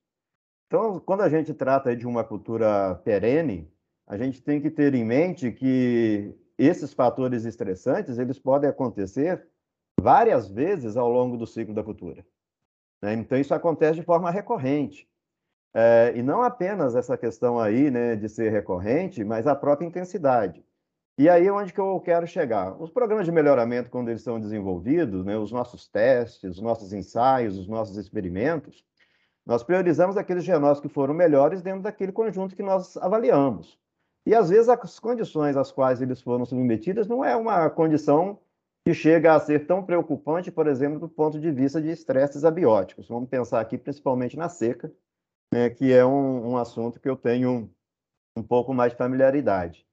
Então, 0.68 1.00
quando 1.00 1.22
a 1.22 1.30
gente 1.30 1.54
trata 1.54 1.96
de 1.96 2.08
uma 2.08 2.24
cultura 2.24 2.96
perene, 3.04 3.70
a 4.08 4.18
gente 4.18 4.42
tem 4.42 4.62
que 4.62 4.70
ter 4.70 4.94
em 4.96 5.04
mente 5.04 5.52
que 5.52 6.34
esses 6.58 6.94
fatores 6.94 7.44
estressantes 7.44 8.18
eles 8.18 8.40
podem 8.40 8.70
acontecer 8.70 9.46
várias 10.00 10.48
vezes 10.50 10.96
ao 10.96 11.10
longo 11.10 11.36
do 11.36 11.46
ciclo 11.46 11.74
da 11.74 11.84
cultura. 11.84 12.26
Né? 13.02 13.14
Então, 13.14 13.38
isso 13.38 13.54
acontece 13.54 13.96
de 13.96 14.06
forma 14.06 14.30
recorrente. 14.30 15.08
É, 15.74 16.14
e 16.16 16.22
não 16.22 16.44
apenas 16.44 16.96
essa 16.96 17.18
questão 17.18 17.60
aí 17.60 17.90
né, 17.90 18.16
de 18.16 18.28
ser 18.28 18.52
recorrente, 18.52 19.24
mas 19.24 19.48
a 19.48 19.56
própria 19.56 19.86
intensidade. 19.86 20.64
E 21.18 21.30
aí 21.30 21.48
é 21.48 21.52
onde 21.52 21.74
que 21.74 21.80
eu 21.80 22.00
quero 22.00 22.26
chegar. 22.28 22.82
Os 22.82 22.90
programas 22.90 23.26
de 23.26 23.32
melhoramento, 23.32 23.90
quando 23.90 24.10
eles 24.10 24.22
são 24.22 24.40
desenvolvidos, 24.40 25.24
né, 25.24 25.38
os 25.38 25.52
nossos 25.52 25.88
testes, 25.88 26.58
os 26.58 26.62
nossos 26.62 26.94
ensaios, 26.94 27.58
os 27.58 27.68
nossos 27.68 27.98
experimentos, 27.98 28.84
nós 29.46 29.64
priorizamos 29.64 30.18
aqueles 30.18 30.44
genótipos 30.44 30.82
que 30.82 30.94
foram 30.94 31.14
melhores 31.14 31.62
dentro 31.62 31.82
daquele 31.82 32.12
conjunto 32.12 32.56
que 32.56 32.64
nós 32.64 32.98
avaliamos. 32.98 33.80
E 34.26 34.36
às 34.36 34.50
vezes 34.50 34.70
as 34.70 35.00
condições 35.00 35.58
às 35.58 35.72
quais 35.72 36.02
eles 36.02 36.22
foram 36.22 36.46
submetidos 36.46 37.08
não 37.08 37.26
é 37.26 37.36
uma 37.36 37.70
condição 37.70 38.40
que 38.86 38.94
chega 38.94 39.34
a 39.34 39.40
ser 39.40 39.68
tão 39.68 39.84
preocupante, 39.84 40.52
por 40.52 40.68
exemplo, 40.68 41.00
do 41.00 41.10
ponto 41.10 41.40
de 41.40 41.52
vista 41.52 41.82
de 41.82 41.90
estresses 41.90 42.44
abióticos. 42.44 43.08
Vamos 43.08 43.30
pensar 43.30 43.62
aqui 43.62 43.78
principalmente 43.78 44.36
na 44.36 44.50
seca, 44.50 44.92
né, 45.54 45.70
que 45.70 45.94
é 45.94 46.04
um, 46.06 46.52
um 46.52 46.58
assunto 46.58 47.00
que 47.00 47.10
eu 47.10 47.16
tenho 47.16 47.70
um 48.36 48.42
pouco 48.42 48.74
mais 48.74 48.92
de 48.92 48.98
familiaridade. 48.98 49.86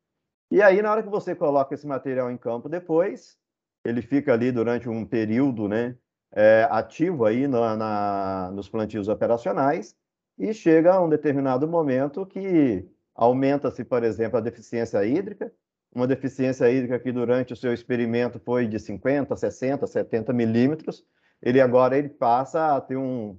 E 0.50 0.62
aí, 0.62 0.80
na 0.80 0.90
hora 0.90 1.02
que 1.02 1.08
você 1.08 1.34
coloca 1.34 1.74
esse 1.74 1.86
material 1.86 2.30
em 2.30 2.38
campo 2.38 2.68
depois, 2.68 3.36
ele 3.84 4.00
fica 4.00 4.32
ali 4.32 4.50
durante 4.50 4.88
um 4.88 5.04
período 5.04 5.68
né, 5.68 5.96
é, 6.32 6.66
ativo 6.70 7.26
aí 7.26 7.46
na, 7.46 7.76
na, 7.76 8.50
nos 8.52 8.68
plantios 8.68 9.08
operacionais 9.08 9.94
e 10.38 10.54
chega 10.54 10.94
a 10.94 11.02
um 11.02 11.08
determinado 11.08 11.68
momento 11.68 12.24
que 12.24 12.88
aumenta-se, 13.14 13.84
por 13.84 14.04
exemplo, 14.04 14.38
a 14.38 14.40
deficiência 14.40 15.04
hídrica, 15.04 15.52
uma 15.94 16.06
deficiência 16.06 16.70
hídrica 16.70 16.98
que 16.98 17.10
durante 17.10 17.52
o 17.52 17.56
seu 17.56 17.72
experimento 17.72 18.38
foi 18.38 18.66
de 18.66 18.78
50, 18.78 19.36
60, 19.36 19.86
70 19.86 20.32
milímetros, 20.32 21.04
ele 21.42 21.60
agora 21.60 21.96
ele 21.96 22.08
passa 22.08 22.76
a 22.76 22.80
ter 22.80 22.96
um, 22.96 23.38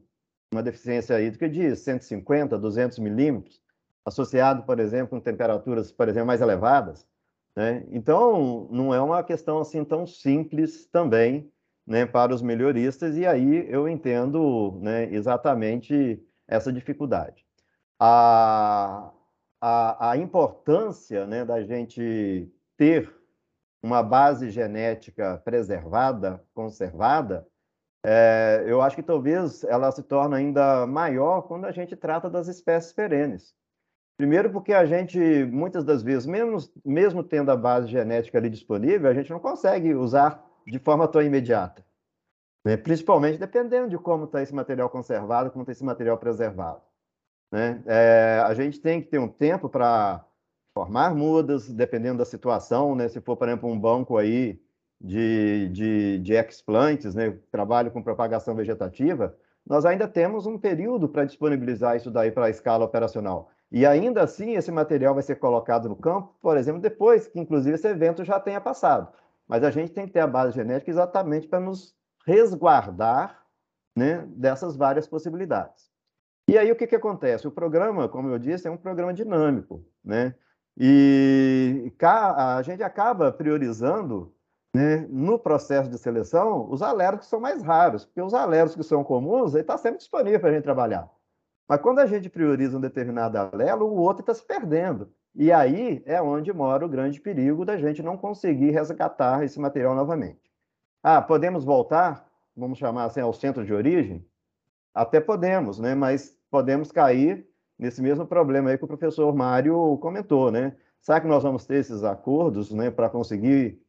uma 0.51 0.63
deficiência 0.63 1.19
hídrica 1.21 1.49
de 1.49 1.75
150, 1.75 2.57
200 2.57 2.99
milímetros, 2.99 3.61
associado, 4.05 4.63
por 4.63 4.79
exemplo, 4.79 5.09
com 5.09 5.19
temperaturas, 5.19 5.91
por 5.91 6.07
exemplo, 6.07 6.27
mais 6.27 6.41
elevadas. 6.41 7.05
Né? 7.55 7.85
Então, 7.91 8.67
não 8.71 8.93
é 8.93 9.01
uma 9.01 9.23
questão 9.23 9.59
assim 9.59 9.83
tão 9.83 10.07
simples 10.07 10.85
também 10.85 11.51
né, 11.85 12.05
para 12.05 12.33
os 12.33 12.41
melhoristas, 12.41 13.17
e 13.17 13.25
aí 13.25 13.65
eu 13.69 13.87
entendo 13.87 14.79
né, 14.81 15.11
exatamente 15.13 16.23
essa 16.47 16.71
dificuldade. 16.71 17.45
A, 17.99 19.11
a, 19.61 20.11
a 20.11 20.17
importância 20.17 21.25
né, 21.25 21.43
da 21.43 21.61
gente 21.61 22.51
ter 22.77 23.13
uma 23.81 24.03
base 24.03 24.49
genética 24.49 25.41
preservada, 25.43 26.43
conservada, 26.53 27.47
é, 28.05 28.63
eu 28.65 28.81
acho 28.81 28.95
que 28.95 29.03
talvez 29.03 29.63
ela 29.63 29.91
se 29.91 30.03
torne 30.03 30.35
ainda 30.35 30.87
maior 30.87 31.41
quando 31.43 31.65
a 31.65 31.71
gente 31.71 31.95
trata 31.95 32.29
das 32.29 32.47
espécies 32.47 32.93
perenes. 32.93 33.53
Primeiro, 34.17 34.51
porque 34.51 34.73
a 34.73 34.85
gente, 34.85 35.17
muitas 35.45 35.83
das 35.85 36.03
vezes, 36.03 36.25
mesmo, 36.25 36.57
mesmo 36.83 37.23
tendo 37.23 37.51
a 37.51 37.55
base 37.55 37.87
genética 37.87 38.37
ali 38.37 38.49
disponível, 38.49 39.09
a 39.09 39.13
gente 39.13 39.29
não 39.29 39.39
consegue 39.39 39.93
usar 39.93 40.43
de 40.67 40.77
forma 40.79 41.07
tão 41.07 41.21
imediata. 41.21 41.85
Né? 42.65 42.75
Principalmente 42.75 43.37
dependendo 43.37 43.89
de 43.89 43.97
como 43.97 44.25
está 44.25 44.41
esse 44.41 44.53
material 44.53 44.89
conservado, 44.89 45.51
como 45.51 45.63
está 45.63 45.71
esse 45.71 45.85
material 45.85 46.17
preservado. 46.17 46.81
Né? 47.51 47.81
É, 47.85 48.43
a 48.45 48.53
gente 48.53 48.79
tem 48.79 49.01
que 49.01 49.07
ter 49.07 49.19
um 49.19 49.27
tempo 49.27 49.67
para 49.69 50.23
formar 50.73 51.13
mudas, 51.15 51.67
dependendo 51.67 52.19
da 52.19 52.25
situação, 52.25 52.95
né? 52.95 53.07
Se 53.07 53.19
for, 53.19 53.35
por 53.35 53.47
exemplo, 53.47 53.69
um 53.69 53.79
banco 53.79 54.17
aí 54.17 54.61
de, 55.01 55.69
de, 55.69 56.19
de 56.19 56.33
explantes, 56.33 57.15
né? 57.15 57.37
Trabalho 57.51 57.91
com 57.91 58.03
propagação 58.03 58.55
vegetativa, 58.55 59.35
nós 59.65 59.85
ainda 59.85 60.07
temos 60.07 60.45
um 60.45 60.57
período 60.57 61.09
para 61.09 61.25
disponibilizar 61.25 61.95
isso 61.95 62.11
daí 62.11 62.31
para 62.31 62.45
a 62.45 62.49
escala 62.49 62.85
operacional. 62.85 63.49
E 63.71 63.85
ainda 63.85 64.23
assim, 64.23 64.53
esse 64.55 64.71
material 64.71 65.13
vai 65.13 65.23
ser 65.23 65.35
colocado 65.35 65.87
no 65.87 65.95
campo, 65.95 66.35
por 66.41 66.57
exemplo, 66.57 66.81
depois 66.81 67.27
que, 67.27 67.39
inclusive, 67.39 67.75
esse 67.75 67.87
evento 67.87 68.23
já 68.23 68.39
tenha 68.39 68.59
passado. 68.59 69.07
Mas 69.47 69.63
a 69.63 69.71
gente 69.71 69.91
tem 69.91 70.07
que 70.07 70.13
ter 70.13 70.21
a 70.21 70.27
base 70.27 70.55
genética 70.55 70.89
exatamente 70.89 71.47
para 71.47 71.59
nos 71.59 71.95
resguardar 72.25 73.43
né, 73.95 74.25
dessas 74.27 74.75
várias 74.75 75.07
possibilidades. 75.07 75.88
E 76.49 76.57
aí 76.57 76.71
o 76.71 76.75
que, 76.75 76.87
que 76.87 76.95
acontece? 76.95 77.47
O 77.47 77.51
programa, 77.51 78.09
como 78.09 78.27
eu 78.27 78.39
disse, 78.39 78.67
é 78.67 78.71
um 78.71 78.75
programa 78.75 79.13
dinâmico, 79.13 79.85
né? 80.03 80.33
E 80.75 81.93
a 82.01 82.59
gente 82.63 82.81
acaba 82.81 83.31
priorizando 83.31 84.33
né, 84.73 85.05
no 85.11 85.37
processo 85.37 85.87
de 85.87 85.99
seleção 85.99 86.67
os 86.71 86.81
alertas 86.81 87.25
que 87.25 87.29
são 87.29 87.39
mais 87.39 87.61
raros, 87.61 88.03
porque 88.03 88.19
os 88.19 88.33
alertas 88.33 88.75
que 88.75 88.81
são 88.81 89.03
comuns 89.03 89.53
está 89.53 89.77
sempre 89.77 89.99
disponível 89.99 90.39
para 90.39 90.49
a 90.49 90.53
gente 90.53 90.63
trabalhar. 90.63 91.07
Mas 91.67 91.81
quando 91.81 91.99
a 91.99 92.07
gente 92.07 92.27
prioriza 92.31 92.75
um 92.75 92.81
determinado 92.81 93.37
alelo, 93.37 93.85
o 93.85 93.97
outro 93.97 94.21
está 94.21 94.33
se 94.33 94.43
perdendo. 94.43 95.13
E 95.35 95.51
aí 95.51 96.01
é 96.03 96.19
onde 96.19 96.51
mora 96.51 96.83
o 96.83 96.89
grande 96.89 97.21
perigo 97.21 97.63
da 97.63 97.77
gente 97.77 98.01
não 98.01 98.17
conseguir 98.17 98.71
resgatar 98.71 99.43
esse 99.43 99.59
material 99.59 99.93
novamente. 99.93 100.51
Ah, 101.03 101.21
podemos 101.21 101.63
voltar, 101.63 102.27
vamos 102.57 102.79
chamar 102.79 103.05
assim, 103.05 103.21
ao 103.21 103.33
centro 103.33 103.63
de 103.63 103.71
origem? 103.71 104.25
Até 104.95 105.21
podemos, 105.21 105.77
né? 105.77 105.93
mas 105.93 106.38
podemos 106.49 106.91
cair 106.91 107.47
nesse 107.77 108.01
mesmo 108.01 108.25
problema 108.25 108.69
aí 108.69 108.77
que 108.77 108.83
o 108.83 108.87
professor 108.87 109.33
Mário 109.33 109.97
comentou. 109.99 110.51
Né? 110.51 110.75
Será 110.99 111.21
que 111.21 111.27
nós 111.27 111.43
vamos 111.43 111.65
ter 111.65 111.75
esses 111.75 112.03
acordos 112.03 112.71
né, 112.71 112.91
para 112.91 113.09
conseguir 113.09 113.81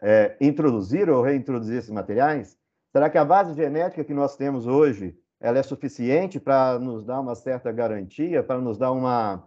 é, 0.00 0.36
introduzir 0.40 1.10
ou 1.10 1.22
reintroduzir 1.22 1.78
esses 1.78 1.90
materiais? 1.90 2.58
Será 2.92 3.10
que 3.10 3.18
a 3.18 3.24
base 3.24 3.54
genética 3.54 4.04
que 4.04 4.14
nós 4.14 4.36
temos 4.36 4.66
hoje 4.66 5.18
ela 5.38 5.58
é 5.58 5.62
suficiente 5.62 6.40
para 6.40 6.78
nos 6.78 7.04
dar 7.04 7.20
uma 7.20 7.34
certa 7.34 7.70
garantia, 7.70 8.42
para 8.42 8.58
nos 8.58 8.78
dar 8.78 8.90
uma, 8.92 9.46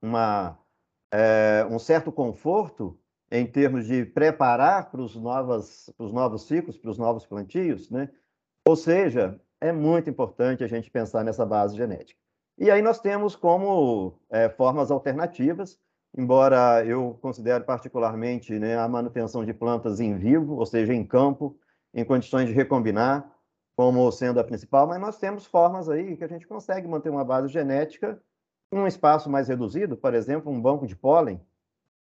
uma, 0.00 0.58
é, 1.10 1.66
um 1.70 1.78
certo 1.78 2.12
conforto 2.12 2.98
em 3.30 3.46
termos 3.46 3.86
de 3.86 4.04
preparar 4.04 4.90
para 4.90 5.00
os 5.00 5.16
novos, 5.16 5.90
para 5.96 6.04
os 6.04 6.12
novos 6.12 6.46
ciclos, 6.46 6.76
para 6.76 6.90
os 6.90 6.98
novos 6.98 7.24
plantios? 7.24 7.90
Né? 7.90 8.10
Ou 8.66 8.76
seja, 8.76 9.40
é 9.62 9.72
muito 9.72 10.10
importante 10.10 10.62
a 10.62 10.66
gente 10.66 10.90
pensar 10.90 11.24
nessa 11.24 11.46
base 11.46 11.76
genética. 11.76 12.18
E 12.58 12.70
aí 12.70 12.82
nós 12.82 13.00
temos 13.00 13.34
como 13.34 14.18
é, 14.30 14.48
formas 14.48 14.90
alternativas 14.90 15.78
embora 16.16 16.84
eu 16.84 17.18
considere 17.20 17.64
particularmente 17.64 18.58
né, 18.58 18.76
a 18.76 18.86
manutenção 18.86 19.44
de 19.44 19.54
plantas 19.54 20.00
em 20.00 20.16
vivo, 20.16 20.56
ou 20.56 20.66
seja, 20.66 20.92
em 20.92 21.04
campo, 21.04 21.58
em 21.94 22.04
condições 22.04 22.48
de 22.48 22.52
recombinar, 22.52 23.30
como 23.74 24.10
sendo 24.12 24.38
a 24.38 24.44
principal, 24.44 24.86
mas 24.86 25.00
nós 25.00 25.18
temos 25.18 25.46
formas 25.46 25.88
aí 25.88 26.16
que 26.16 26.24
a 26.24 26.28
gente 26.28 26.46
consegue 26.46 26.86
manter 26.86 27.08
uma 27.08 27.24
base 27.24 27.48
genética 27.48 28.20
em 28.70 28.78
um 28.78 28.86
espaço 28.86 29.30
mais 29.30 29.48
reduzido, 29.48 29.96
por 29.96 30.14
exemplo, 30.14 30.52
um 30.52 30.60
banco 30.60 30.86
de 30.86 30.94
pólen, 30.94 31.40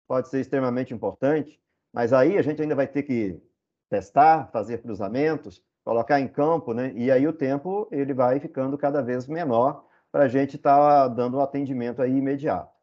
pode 0.08 0.30
ser 0.30 0.40
extremamente 0.40 0.94
importante, 0.94 1.60
mas 1.92 2.14
aí 2.14 2.38
a 2.38 2.42
gente 2.42 2.62
ainda 2.62 2.76
vai 2.76 2.88
ter 2.88 3.04
que 3.04 3.42
testar, 3.90 4.50
fazer 4.52 4.82
cruzamentos, 4.82 5.64
colocar 5.86 6.20
em 6.20 6.28
campo, 6.28 6.74
né? 6.74 6.92
E 6.96 7.12
aí 7.12 7.28
o 7.28 7.34
tempo 7.34 7.88
ele 7.92 8.14
vai 8.14 8.40
ficando 8.40 8.78
cada 8.78 9.04
vez 9.04 9.28
menor 9.28 9.86
para 10.12 10.24
a 10.24 10.28
gente 10.28 10.56
estar 10.56 10.78
tá 10.78 11.08
dando 11.08 11.38
um 11.38 11.42
atendimento 11.42 12.02
aí 12.02 12.18
imediato. 12.18 12.74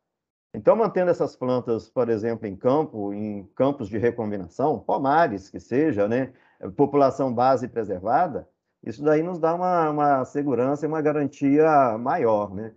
Então, 0.54 0.76
mantendo 0.76 1.10
essas 1.10 1.34
plantas, 1.34 1.88
por 1.88 2.08
exemplo, 2.08 2.46
em 2.46 2.54
campo, 2.54 3.12
em 3.12 3.44
campos 3.56 3.88
de 3.88 3.98
recombinação, 3.98 4.78
pomares 4.78 5.48
que 5.48 5.58
seja, 5.58 6.06
né, 6.06 6.32
população 6.76 7.34
base 7.34 7.66
preservada, 7.68 8.48
isso 8.84 9.02
daí 9.02 9.22
nos 9.22 9.38
dá 9.38 9.54
uma, 9.54 9.90
uma 9.90 10.24
segurança 10.24 10.84
e 10.84 10.88
uma 10.88 11.00
garantia 11.00 11.96
maior, 11.98 12.54
né? 12.54 12.74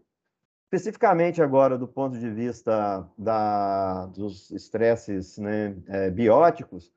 Especificamente 0.71 1.41
agora, 1.41 1.77
do 1.77 1.87
ponto 1.87 2.17
de 2.17 2.29
vista 2.29 3.07
da, 3.17 4.07
dos 4.07 4.49
estresses 4.51 5.37
né, 5.37 5.75
é, 5.87 6.09
bióticos, 6.09 6.94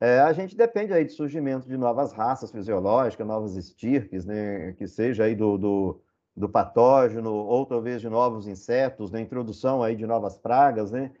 é, 0.00 0.20
a 0.20 0.32
gente 0.32 0.56
depende 0.56 0.92
aí 0.92 1.04
do 1.04 1.12
surgimento 1.12 1.68
de 1.68 1.76
novas 1.76 2.12
raças 2.12 2.50
fisiológicas, 2.50 3.26
novas 3.26 3.56
estirpes, 3.56 4.24
né, 4.24 4.72
que 4.72 4.86
seja 4.88 5.24
aí 5.24 5.34
do, 5.34 5.58
do 5.58 6.00
do 6.36 6.48
patógeno, 6.48 7.32
ou 7.32 7.66
talvez 7.66 8.00
de 8.00 8.08
novos 8.08 8.46
insetos, 8.46 9.10
da 9.10 9.20
introdução 9.20 9.82
aí 9.82 9.96
de 9.96 10.06
novas 10.06 10.36
pragas, 10.36 10.90
né? 10.90 11.12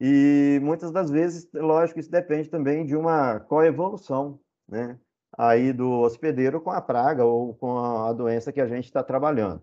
E 0.00 0.58
muitas 0.62 0.90
das 0.90 1.10
vezes, 1.10 1.48
lógico, 1.52 2.00
isso 2.00 2.10
depende 2.10 2.48
também 2.48 2.84
de 2.84 2.96
uma 2.96 3.40
coevolução, 3.40 4.40
né? 4.68 4.98
Aí 5.36 5.72
do 5.72 6.00
hospedeiro 6.00 6.60
com 6.60 6.70
a 6.70 6.80
praga 6.80 7.24
ou 7.24 7.54
com 7.54 7.78
a 7.78 8.12
doença 8.12 8.52
que 8.52 8.60
a 8.60 8.66
gente 8.66 8.84
está 8.84 9.02
trabalhando. 9.02 9.62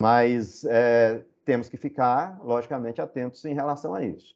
Mas 0.00 0.64
é, 0.64 1.24
temos 1.44 1.68
que 1.68 1.76
ficar, 1.76 2.38
logicamente, 2.42 3.00
atentos 3.00 3.44
em 3.44 3.54
relação 3.54 3.94
a 3.94 4.04
isso. 4.04 4.34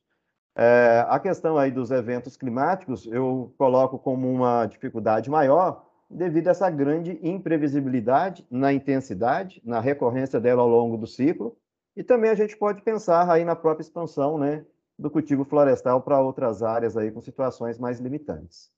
É, 0.56 1.04
a 1.08 1.18
questão 1.18 1.56
aí 1.56 1.70
dos 1.70 1.90
eventos 1.90 2.36
climáticos, 2.36 3.06
eu 3.06 3.54
coloco 3.56 3.98
como 3.98 4.30
uma 4.30 4.66
dificuldade 4.66 5.30
maior, 5.30 5.86
devido 6.10 6.48
a 6.48 6.50
essa 6.50 6.68
grande 6.68 7.18
imprevisibilidade 7.22 8.44
na 8.50 8.72
intensidade, 8.72 9.62
na 9.64 9.80
recorrência 9.80 10.40
dela 10.40 10.62
ao 10.62 10.68
longo 10.68 10.96
do 10.96 11.06
ciclo, 11.06 11.56
e 11.96 12.02
também 12.02 12.30
a 12.30 12.34
gente 12.34 12.56
pode 12.56 12.82
pensar 12.82 13.30
aí 13.30 13.44
na 13.44 13.54
própria 13.54 13.82
expansão, 13.82 14.36
né, 14.36 14.64
do 14.98 15.10
cultivo 15.10 15.44
florestal 15.44 16.02
para 16.02 16.20
outras 16.20 16.62
áreas 16.62 16.96
aí 16.96 17.10
com 17.10 17.20
situações 17.20 17.78
mais 17.78 18.00
limitantes. 18.00 18.70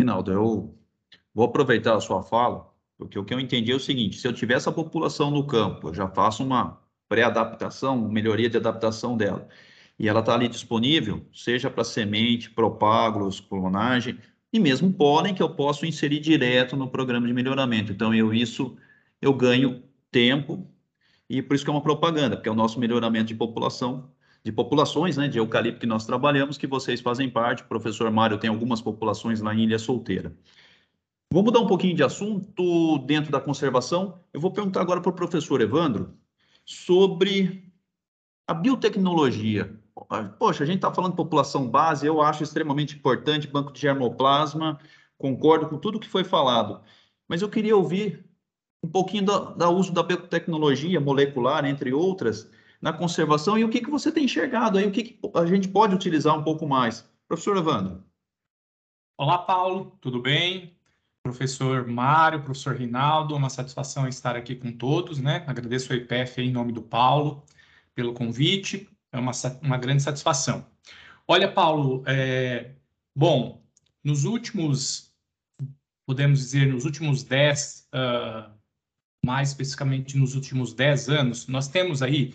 Rinaldo, 0.00 0.32
eu 0.32 0.74
vou 1.34 1.46
aproveitar 1.46 1.94
a 1.94 2.00
sua 2.00 2.22
fala, 2.22 2.70
porque 2.98 3.18
o 3.18 3.24
que 3.24 3.32
eu 3.32 3.40
entendi 3.40 3.72
é 3.72 3.74
o 3.74 3.80
seguinte: 3.80 4.18
se 4.18 4.26
eu 4.26 4.32
tiver 4.32 4.54
essa 4.54 4.72
população 4.72 5.30
no 5.30 5.46
campo, 5.46 5.88
eu 5.88 5.94
já 5.94 6.08
faço 6.08 6.44
uma 6.44 6.80
pré-adaptação, 7.08 8.08
melhoria 8.08 8.50
de 8.50 8.56
adaptação 8.56 9.16
dela, 9.16 9.48
e 10.02 10.08
ela 10.08 10.18
está 10.18 10.34
ali 10.34 10.48
disponível, 10.48 11.24
seja 11.32 11.70
para 11.70 11.84
semente, 11.84 12.50
propágulos, 12.50 13.38
clonagem, 13.38 14.18
e 14.52 14.58
mesmo 14.58 14.92
pólen 14.92 15.32
que 15.32 15.40
eu 15.40 15.50
posso 15.54 15.86
inserir 15.86 16.18
direto 16.18 16.76
no 16.76 16.88
programa 16.88 17.24
de 17.28 17.32
melhoramento. 17.32 17.92
Então, 17.92 18.12
eu 18.12 18.34
isso 18.34 18.76
eu 19.20 19.32
ganho 19.32 19.80
tempo 20.10 20.68
e 21.30 21.40
por 21.40 21.54
isso 21.54 21.64
que 21.64 21.70
é 21.70 21.72
uma 21.72 21.80
propaganda, 21.80 22.36
porque 22.36 22.48
é 22.48 22.52
o 22.52 22.54
nosso 22.56 22.80
melhoramento 22.80 23.26
de 23.26 23.36
população, 23.36 24.10
de 24.44 24.50
populações, 24.50 25.16
né, 25.16 25.28
de 25.28 25.38
eucalipto 25.38 25.78
que 25.78 25.86
nós 25.86 26.04
trabalhamos, 26.04 26.58
que 26.58 26.66
vocês 26.66 27.00
fazem 27.00 27.30
parte. 27.30 27.62
O 27.62 27.66
professor 27.66 28.10
Mário 28.10 28.38
tem 28.38 28.50
algumas 28.50 28.80
populações 28.80 29.40
lá 29.40 29.54
em 29.54 29.60
Ilha 29.60 29.78
Solteira. 29.78 30.36
Vou 31.30 31.44
mudar 31.44 31.60
um 31.60 31.66
pouquinho 31.68 31.94
de 31.94 32.02
assunto 32.02 32.98
dentro 33.06 33.30
da 33.30 33.40
conservação. 33.40 34.18
Eu 34.32 34.40
vou 34.40 34.50
perguntar 34.50 34.80
agora 34.80 35.00
para 35.00 35.10
o 35.10 35.14
professor 35.14 35.60
Evandro 35.60 36.12
sobre 36.64 37.72
a 38.48 38.52
biotecnologia. 38.52 39.80
Poxa, 40.38 40.64
a 40.64 40.66
gente 40.66 40.76
está 40.76 40.92
falando 40.92 41.12
de 41.12 41.16
população 41.16 41.68
base, 41.68 42.06
eu 42.06 42.20
acho 42.20 42.42
extremamente 42.42 42.96
importante 42.96 43.46
banco 43.46 43.72
de 43.72 43.80
germoplasma, 43.80 44.78
concordo 45.18 45.68
com 45.68 45.78
tudo 45.78 46.00
que 46.00 46.08
foi 46.08 46.24
falado, 46.24 46.80
mas 47.28 47.42
eu 47.42 47.48
queria 47.48 47.76
ouvir 47.76 48.24
um 48.82 48.88
pouquinho 48.88 49.24
do, 49.24 49.70
uso 49.70 49.92
da 49.92 50.02
biotecnologia 50.02 51.00
molecular, 51.00 51.64
entre 51.64 51.92
outras, 51.92 52.50
na 52.80 52.92
conservação 52.92 53.56
e 53.56 53.64
o 53.64 53.68
que, 53.68 53.80
que 53.80 53.90
você 53.90 54.10
tem 54.10 54.24
enxergado 54.24 54.76
aí, 54.76 54.86
o 54.86 54.90
que, 54.90 55.04
que 55.04 55.20
a 55.34 55.46
gente 55.46 55.68
pode 55.68 55.94
utilizar 55.94 56.36
um 56.36 56.42
pouco 56.42 56.66
mais. 56.66 57.08
Professor 57.28 57.56
Evandro. 57.56 58.02
Olá, 59.16 59.38
Paulo, 59.38 59.96
tudo 60.00 60.20
bem? 60.20 60.76
Professor 61.22 61.86
Mário, 61.86 62.42
professor 62.42 62.74
Rinaldo, 62.74 63.36
uma 63.36 63.48
satisfação 63.48 64.08
estar 64.08 64.34
aqui 64.34 64.56
com 64.56 64.72
todos, 64.72 65.20
né? 65.20 65.44
Agradeço 65.46 65.92
ao 65.92 65.98
IPF 65.98 66.42
em 66.42 66.50
nome 66.50 66.72
do 66.72 66.82
Paulo 66.82 67.44
pelo 67.94 68.12
convite 68.12 68.91
é 69.12 69.18
uma, 69.18 69.32
uma 69.60 69.76
grande 69.76 70.02
satisfação. 70.02 70.66
Olha, 71.28 71.50
Paulo, 71.50 72.02
é, 72.06 72.70
bom, 73.14 73.62
nos 74.02 74.24
últimos, 74.24 75.12
podemos 76.06 76.40
dizer, 76.40 76.66
nos 76.66 76.84
últimos 76.84 77.22
10, 77.22 77.88
uh, 77.92 77.96
ah, 77.96 78.50
mais 79.24 79.50
especificamente 79.50 80.18
nos 80.18 80.34
últimos 80.34 80.74
10 80.74 81.08
anos, 81.08 81.46
nós 81.46 81.68
temos 81.68 82.02
aí 82.02 82.34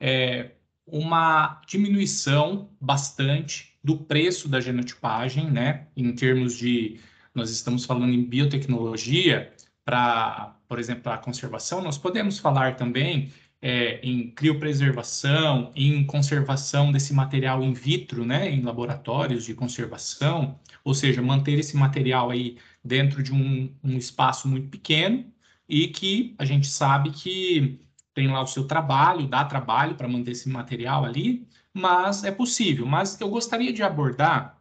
é, 0.00 0.52
uma 0.86 1.60
diminuição 1.66 2.70
bastante 2.80 3.76
do 3.84 3.98
preço 3.98 4.48
da 4.48 4.60
genotipagem, 4.60 5.50
né? 5.50 5.88
Em 5.94 6.14
termos 6.14 6.56
de, 6.56 6.98
nós 7.34 7.50
estamos 7.50 7.84
falando 7.84 8.12
em 8.12 8.24
biotecnologia, 8.24 9.52
para, 9.84 10.56
por 10.68 10.78
exemplo, 10.78 11.12
a 11.12 11.18
conservação, 11.18 11.82
nós 11.82 11.98
podemos 11.98 12.38
falar 12.38 12.76
também 12.76 13.32
é, 13.62 14.00
em 14.02 14.28
criopreservação, 14.32 15.72
em 15.76 16.04
conservação 16.04 16.90
desse 16.90 17.14
material 17.14 17.62
in 17.62 17.72
vitro, 17.72 18.24
né, 18.26 18.50
em 18.50 18.60
laboratórios 18.60 19.44
de 19.44 19.54
conservação, 19.54 20.58
ou 20.84 20.92
seja, 20.92 21.22
manter 21.22 21.58
esse 21.58 21.76
material 21.76 22.30
aí 22.30 22.58
dentro 22.84 23.22
de 23.22 23.32
um, 23.32 23.72
um 23.84 23.96
espaço 23.96 24.48
muito 24.48 24.68
pequeno 24.68 25.24
e 25.68 25.86
que 25.88 26.34
a 26.38 26.44
gente 26.44 26.66
sabe 26.66 27.12
que 27.12 27.80
tem 28.12 28.28
lá 28.28 28.42
o 28.42 28.46
seu 28.46 28.66
trabalho, 28.66 29.28
dá 29.28 29.44
trabalho 29.44 29.94
para 29.94 30.08
manter 30.08 30.32
esse 30.32 30.48
material 30.48 31.04
ali, 31.04 31.46
mas 31.72 32.24
é 32.24 32.32
possível. 32.32 32.84
Mas 32.84 33.18
eu 33.20 33.28
gostaria 33.30 33.72
de 33.72 33.82
abordar 33.82 34.60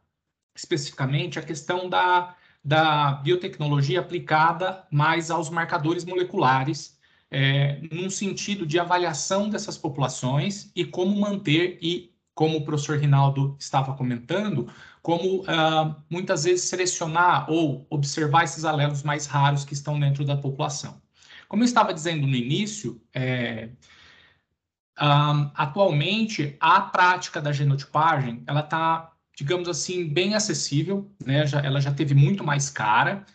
especificamente 0.56 1.40
a 1.40 1.42
questão 1.42 1.90
da, 1.90 2.36
da 2.64 3.14
biotecnologia 3.14 4.00
aplicada 4.00 4.86
mais 4.92 5.32
aos 5.32 5.50
marcadores 5.50 6.06
moleculares 6.06 7.00
é, 7.32 7.80
num 7.92 8.10
sentido 8.10 8.66
de 8.66 8.78
avaliação 8.78 9.50
dessas 9.50 9.78
populações 9.78 10.70
e 10.76 10.84
como 10.84 11.20
manter 11.20 11.80
e 11.82 12.12
como 12.36 12.58
o 12.58 12.66
professor 12.66 12.98
Rinaldo 12.98 13.56
estava 13.60 13.94
comentando, 13.94 14.68
como 15.02 15.42
uh, 15.42 15.96
muitas 16.10 16.44
vezes 16.44 16.66
selecionar 16.66 17.50
ou 17.50 17.86
observar 17.90 18.44
esses 18.44 18.66
alelos 18.66 19.04
mais 19.04 19.26
raros 19.26 19.64
que 19.64 19.74
estão 19.74 20.00
dentro 20.00 20.26
da 20.26 20.36
população. 20.36 21.02
Como 21.48 21.64
eu 21.64 21.66
estava 21.66 21.94
dizendo 21.94 22.26
no 22.26 22.36
início, 22.36 23.02
é, 23.14 23.70
um, 25.00 25.52
atualmente 25.56 26.56
a 26.60 26.82
prática 26.82 27.42
da 27.42 27.52
genotipagem 27.52 28.44
ela 28.48 28.62
está, 28.62 29.12
digamos 29.36 29.68
assim, 29.68 30.08
bem 30.08 30.34
acessível, 30.34 31.12
né? 31.24 31.46
Já, 31.46 31.60
ela 31.60 31.82
já 31.82 31.92
teve 31.92 32.14
muito 32.14 32.44
mais 32.44 32.70
cara. 32.70 33.26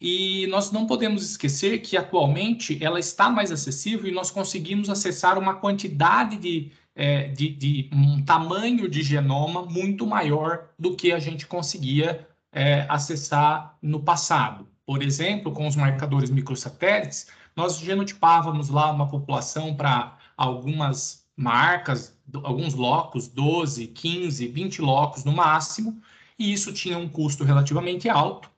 E 0.00 0.46
nós 0.46 0.70
não 0.70 0.86
podemos 0.86 1.28
esquecer 1.28 1.80
que 1.80 1.96
atualmente 1.96 2.82
ela 2.82 3.00
está 3.00 3.28
mais 3.28 3.50
acessível 3.50 4.06
e 4.06 4.12
nós 4.12 4.30
conseguimos 4.30 4.88
acessar 4.88 5.38
uma 5.38 5.54
quantidade 5.54 6.36
de 6.36 6.70
é, 6.98 7.28
de, 7.28 7.50
de, 7.50 7.90
um 7.92 8.20
tamanho 8.24 8.88
de 8.88 9.04
genoma 9.04 9.64
muito 9.64 10.04
maior 10.04 10.70
do 10.76 10.96
que 10.96 11.12
a 11.12 11.20
gente 11.20 11.46
conseguia 11.46 12.26
é, 12.52 12.84
acessar 12.88 13.78
no 13.80 14.00
passado. 14.00 14.66
Por 14.84 15.00
exemplo, 15.00 15.52
com 15.52 15.68
os 15.68 15.76
marcadores 15.76 16.28
microsatélites, 16.28 17.28
nós 17.54 17.78
genotipávamos 17.78 18.68
lá 18.68 18.90
uma 18.90 19.08
população 19.08 19.76
para 19.76 20.18
algumas 20.36 21.24
marcas, 21.36 22.16
alguns 22.42 22.74
locos, 22.74 23.28
12, 23.28 23.86
15, 23.86 24.48
20 24.48 24.82
locos 24.82 25.24
no 25.24 25.30
máximo, 25.30 26.00
e 26.36 26.52
isso 26.52 26.72
tinha 26.72 26.98
um 26.98 27.08
custo 27.08 27.44
relativamente 27.44 28.08
alto. 28.08 28.50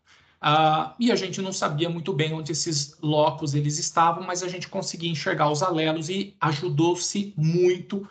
Uh, 0.43 0.95
e 0.99 1.13
a 1.13 1.17
gente 1.17 1.43
não 1.43 1.53
sabia 1.53 1.91
muito 1.91 2.13
bem 2.13 2.33
onde 2.33 2.53
esses 2.53 2.97
locos 3.03 3.55
eles 3.55 3.79
estavam, 3.79 4.25
mas 4.25 4.43
a 4.43 4.49
gente 4.49 4.69
conseguia 4.69 5.11
enxergar 5.11 5.51
os 5.51 5.63
alelos 5.63 6.09
e 6.09 6.35
ajudou-se 6.41 7.35
muito 7.37 8.09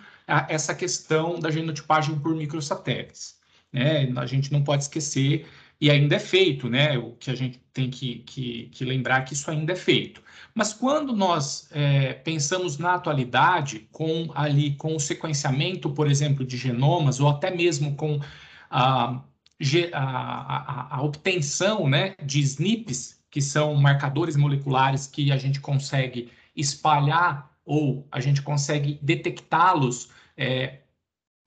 essa 0.48 0.76
questão 0.76 1.40
da 1.40 1.50
genotipagem 1.50 2.20
por 2.20 2.36
microsatélites. 2.36 3.40
Né? 3.74 4.12
A 4.16 4.28
gente 4.28 4.52
não 4.52 4.64
pode 4.64 4.84
esquecer, 4.84 5.48
e 5.82 5.90
ainda 5.90 6.16
é 6.16 6.20
feito, 6.20 6.68
né? 6.68 6.98
O 6.98 7.14
que 7.14 7.32
a 7.32 7.36
gente 7.36 7.58
tem 7.72 7.90
que, 7.90 8.16
que, 8.20 8.70
que 8.72 8.84
lembrar 8.84 9.22
que 9.22 9.34
isso 9.34 9.50
ainda 9.50 9.72
é 9.72 9.76
feito. 9.76 10.22
Mas 10.54 10.74
quando 10.74 11.16
nós 11.16 11.70
é, 11.72 12.14
pensamos 12.14 12.78
na 12.78 12.96
atualidade, 12.96 13.88
com 13.92 14.30
ali 14.36 14.76
com 14.76 14.96
o 14.96 15.00
sequenciamento, 15.00 15.90
por 15.90 16.12
exemplo, 16.12 16.46
de 16.46 16.58
genomas, 16.58 17.22
ou 17.22 17.30
até 17.30 17.50
mesmo 17.50 17.96
com 17.96 18.20
a, 18.70 19.22
a, 19.94 20.96
a, 20.96 21.02
obtenção 21.02 21.88
né, 21.88 22.16
de 22.24 22.40
SNPs, 22.40 23.20
que 23.30 23.42
são 23.42 23.76
marcadores 23.76 24.36
moleculares 24.36 25.06
que 25.06 25.32
a 25.32 25.38
gente 25.38 25.60
consegue 25.60 26.32
espalhar 26.56 27.50
ou 27.66 28.08
a 28.12 28.20
gente 28.20 28.42
consegue 28.42 28.98
detectá-los 29.02 30.10
é, 30.36 30.80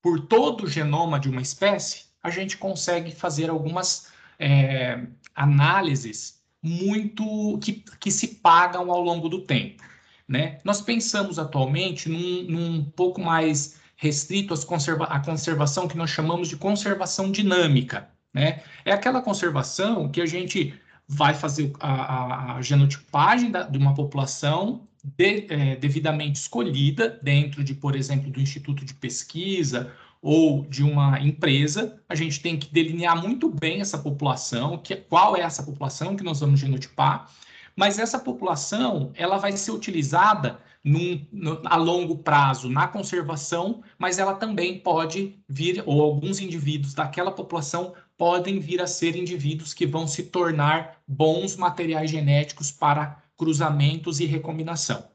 por 0.00 0.20
todo 0.20 0.64
o 0.64 0.68
genoma 0.68 1.18
de 1.18 1.28
uma 1.28 1.40
espécie, 1.40 2.04
a 2.22 2.30
gente 2.30 2.56
consegue 2.56 3.10
fazer 3.10 3.50
algumas 3.50 4.12
é, 4.38 5.06
análises 5.34 6.40
muito 6.62 7.58
que, 7.58 7.84
que 7.98 8.10
se 8.10 8.36
pagam 8.36 8.92
ao 8.92 9.00
longo 9.00 9.28
do 9.28 9.40
tempo. 9.42 9.82
Né? 10.28 10.58
Nós 10.64 10.80
pensamos 10.80 11.38
atualmente 11.38 12.08
num, 12.08 12.42
num 12.44 12.84
pouco 12.84 13.20
mais 13.20 13.80
restrito 14.02 14.66
conserva 14.66 15.04
à 15.04 15.20
conservação 15.20 15.86
que 15.86 15.96
nós 15.96 16.10
chamamos 16.10 16.48
de 16.48 16.56
conservação 16.56 17.30
dinâmica. 17.30 18.08
Né? 18.34 18.60
É 18.84 18.90
aquela 18.90 19.22
conservação 19.22 20.08
que 20.08 20.20
a 20.20 20.26
gente 20.26 20.74
vai 21.06 21.34
fazer 21.34 21.72
a, 21.78 21.92
a, 21.92 22.56
a 22.56 22.62
genotipagem 22.62 23.52
da, 23.52 23.62
de 23.62 23.78
uma 23.78 23.94
população 23.94 24.88
de, 25.04 25.46
é, 25.48 25.76
devidamente 25.76 26.40
escolhida 26.40 27.20
dentro 27.22 27.62
de, 27.62 27.74
por 27.74 27.94
exemplo, 27.94 28.28
do 28.28 28.40
instituto 28.40 28.84
de 28.84 28.92
pesquisa 28.92 29.92
ou 30.20 30.66
de 30.66 30.82
uma 30.82 31.20
empresa, 31.20 32.00
a 32.08 32.16
gente 32.16 32.40
tem 32.40 32.58
que 32.58 32.72
delinear 32.72 33.20
muito 33.22 33.48
bem 33.48 33.80
essa 33.80 33.98
população, 33.98 34.78
que 34.78 34.96
qual 34.96 35.36
é 35.36 35.42
essa 35.42 35.62
população 35.62 36.16
que 36.16 36.24
nós 36.24 36.40
vamos 36.40 36.58
genotipar, 36.58 37.30
mas 37.76 38.00
essa 38.00 38.18
população 38.18 39.12
ela 39.14 39.38
vai 39.38 39.52
ser 39.52 39.70
utilizada 39.70 40.58
num, 40.84 41.24
no, 41.32 41.60
a 41.64 41.76
longo 41.76 42.18
prazo 42.18 42.68
na 42.68 42.88
conservação, 42.88 43.82
mas 43.98 44.18
ela 44.18 44.34
também 44.34 44.78
pode 44.78 45.38
vir, 45.48 45.82
ou 45.86 46.02
alguns 46.02 46.40
indivíduos 46.40 46.94
daquela 46.94 47.30
população 47.30 47.94
podem 48.16 48.58
vir 48.58 48.80
a 48.80 48.86
ser 48.86 49.16
indivíduos 49.16 49.74
que 49.74 49.86
vão 49.86 50.06
se 50.06 50.24
tornar 50.24 51.00
bons 51.06 51.56
materiais 51.56 52.10
genéticos 52.10 52.70
para 52.70 53.22
cruzamentos 53.36 54.20
e 54.20 54.26
recombinação. 54.26 55.10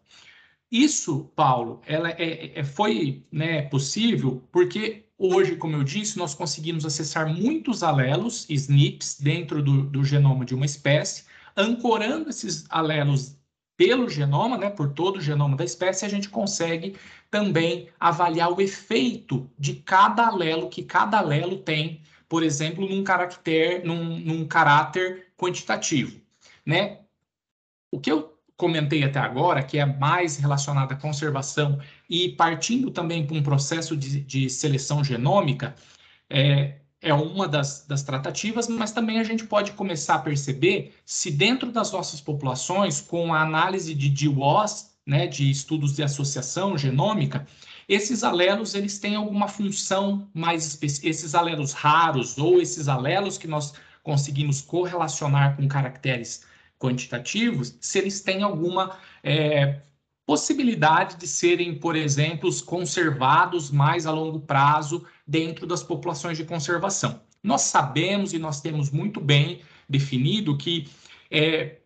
Isso, 0.70 1.32
Paulo, 1.36 1.82
ela 1.86 2.10
é, 2.10 2.60
é, 2.60 2.64
foi 2.64 3.26
né, 3.32 3.62
possível 3.64 4.44
porque 4.52 5.06
hoje, 5.18 5.56
como 5.56 5.78
eu 5.78 5.84
disse, 5.84 6.18
nós 6.18 6.36
conseguimos 6.36 6.86
acessar 6.86 7.34
muitos 7.34 7.84
alelos, 7.84 8.46
SNPs, 8.50 9.20
dentro 9.22 9.64
do, 9.64 9.84
do 9.84 10.04
genoma 10.04 10.44
de 10.44 10.54
uma 10.54 10.66
espécie, 10.66 11.24
ancorando 11.56 12.30
esses 12.30 12.66
alelos 12.70 13.37
pelo 13.78 14.10
genoma, 14.10 14.58
né, 14.58 14.72
por 14.72 14.92
todo 14.92 15.18
o 15.18 15.22
genoma 15.22 15.56
da 15.56 15.64
espécie, 15.64 16.04
a 16.04 16.10
gente 16.10 16.30
consegue 16.30 16.98
também 17.30 17.90
avaliar 18.00 18.52
o 18.52 18.60
efeito 18.60 19.50
de 19.58 19.76
cada 19.76 20.28
alelo 20.28 20.68
que 20.68 20.82
cada 20.82 21.20
alelo 21.20 21.60
tem, 21.60 22.02
por 22.28 22.42
exemplo, 22.42 22.90
num 22.90 23.04
caractere, 23.04 23.86
num, 23.86 24.20
num 24.20 24.48
caráter 24.48 25.28
quantitativo, 25.38 26.20
né? 26.66 27.02
O 27.92 28.00
que 28.00 28.12
eu 28.12 28.38
comentei 28.58 29.04
até 29.04 29.20
agora, 29.20 29.64
que 29.64 29.78
é 29.78 29.86
mais 29.86 30.38
relacionado 30.38 30.92
à 30.92 30.96
conservação 30.96 31.80
e 32.10 32.30
partindo 32.30 32.90
também 32.90 33.26
para 33.26 33.38
um 33.38 33.44
processo 33.44 33.96
de, 33.96 34.20
de 34.22 34.50
seleção 34.50 35.04
genômica, 35.04 35.76
é, 36.30 36.80
é 37.02 37.14
uma 37.14 37.48
das, 37.48 37.86
das, 37.88 38.04
tratativas, 38.04 38.68
mas 38.68 38.92
também 38.92 39.20
a 39.20 39.24
gente 39.24 39.46
pode 39.46 39.72
começar 39.74 40.16
a 40.16 40.20
perceber 40.20 40.96
se 41.06 41.30
dentro 41.30 41.72
das 41.72 41.92
nossas 41.92 42.20
populações, 42.20 43.00
com 43.00 43.34
a 43.34 43.42
análise 43.42 43.94
de 43.94 44.10
GWAS, 44.10 44.96
né, 45.06 45.28
de 45.28 45.50
estudos 45.50 45.96
de 45.96 46.04
associação 46.04 46.78
genômica, 46.78 47.48
esses 47.88 48.24
alelos 48.24 48.76
eles 48.76 49.00
têm 49.00 49.16
alguma 49.16 49.48
função 49.48 50.28
mais 50.34 50.66
específica, 50.66 51.08
esses 51.08 51.34
alelos 51.34 51.72
raros 51.72 52.38
ou 52.38 52.62
esses 52.62 52.88
alelos 52.90 53.38
que 53.38 53.48
nós 53.48 53.74
conseguimos 54.04 54.62
correlacionar 54.62 55.56
com 55.56 55.68
caracteres 55.68 56.46
quantitativos, 56.78 57.78
se 57.80 57.98
eles 58.00 58.22
têm 58.22 58.44
alguma 58.44 58.98
é, 59.24 59.82
possibilidade 60.28 61.16
de 61.16 61.26
serem, 61.26 61.74
por 61.74 61.96
exemplo, 61.96 62.50
conservados 62.66 63.72
mais 63.72 64.06
a 64.06 64.12
longo 64.12 64.42
prazo 64.42 65.06
dentro 65.26 65.66
das 65.66 65.82
populações 65.82 66.38
de 66.38 66.44
conservação. 66.44 67.22
Nós 67.42 67.62
sabemos 67.62 68.34
e 68.34 68.38
nós 68.38 68.60
temos 68.60 68.92
muito 68.92 69.22
bem 69.22 69.62
definido 69.88 70.58
que 70.58 70.90
é, 71.32 71.78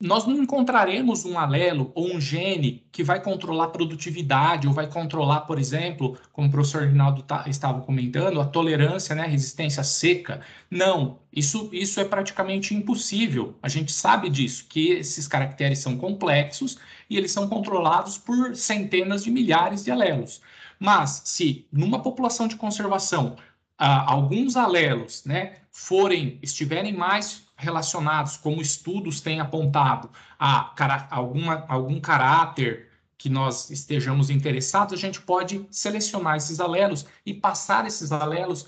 nós 0.00 0.26
não 0.26 0.42
encontraremos 0.42 1.26
um 1.26 1.38
alelo 1.38 1.92
ou 1.94 2.14
um 2.14 2.18
gene 2.18 2.82
que 2.90 3.04
vai 3.04 3.22
controlar 3.22 3.64
a 3.64 3.68
produtividade 3.68 4.66
ou 4.66 4.72
vai 4.72 4.88
controlar, 4.88 5.42
por 5.42 5.58
exemplo, 5.58 6.16
como 6.32 6.48
o 6.48 6.50
professor 6.50 6.84
Rinaldo 6.84 7.22
tá, 7.22 7.44
estava 7.46 7.82
comentando, 7.82 8.40
a 8.40 8.46
tolerância, 8.46 9.14
né, 9.14 9.24
a 9.24 9.28
resistência 9.28 9.84
seca. 9.84 10.40
Não, 10.70 11.18
isso, 11.30 11.68
isso 11.70 12.00
é 12.00 12.06
praticamente 12.06 12.74
impossível. 12.74 13.54
A 13.62 13.68
gente 13.68 13.92
sabe 13.92 14.30
disso, 14.30 14.64
que 14.66 14.92
esses 14.92 15.28
caracteres 15.28 15.80
são 15.80 15.98
complexos 15.98 16.78
e 17.08 17.16
eles 17.16 17.32
são 17.32 17.48
controlados 17.48 18.18
por 18.18 18.54
centenas 18.56 19.24
de 19.24 19.30
milhares 19.30 19.84
de 19.84 19.90
alelos. 19.90 20.40
Mas 20.78 21.22
se 21.24 21.66
numa 21.72 22.02
população 22.02 22.48
de 22.48 22.56
conservação 22.56 23.36
ah, 23.78 24.10
alguns 24.10 24.56
alelos 24.56 25.24
né, 25.24 25.56
forem, 25.70 26.38
estiverem 26.42 26.92
mais 26.92 27.44
relacionados, 27.56 28.36
como 28.36 28.60
estudos 28.60 29.20
têm 29.20 29.40
apontado, 29.40 30.10
a, 30.38 30.74
alguma, 31.10 31.64
algum 31.68 32.00
caráter 32.00 32.90
que 33.16 33.28
nós 33.28 33.70
estejamos 33.70 34.30
interessados, 34.30 34.94
a 34.94 34.96
gente 34.96 35.20
pode 35.20 35.64
selecionar 35.70 36.36
esses 36.36 36.58
alelos 36.58 37.06
e 37.24 37.32
passar 37.32 37.86
esses 37.86 38.10
alelos 38.10 38.66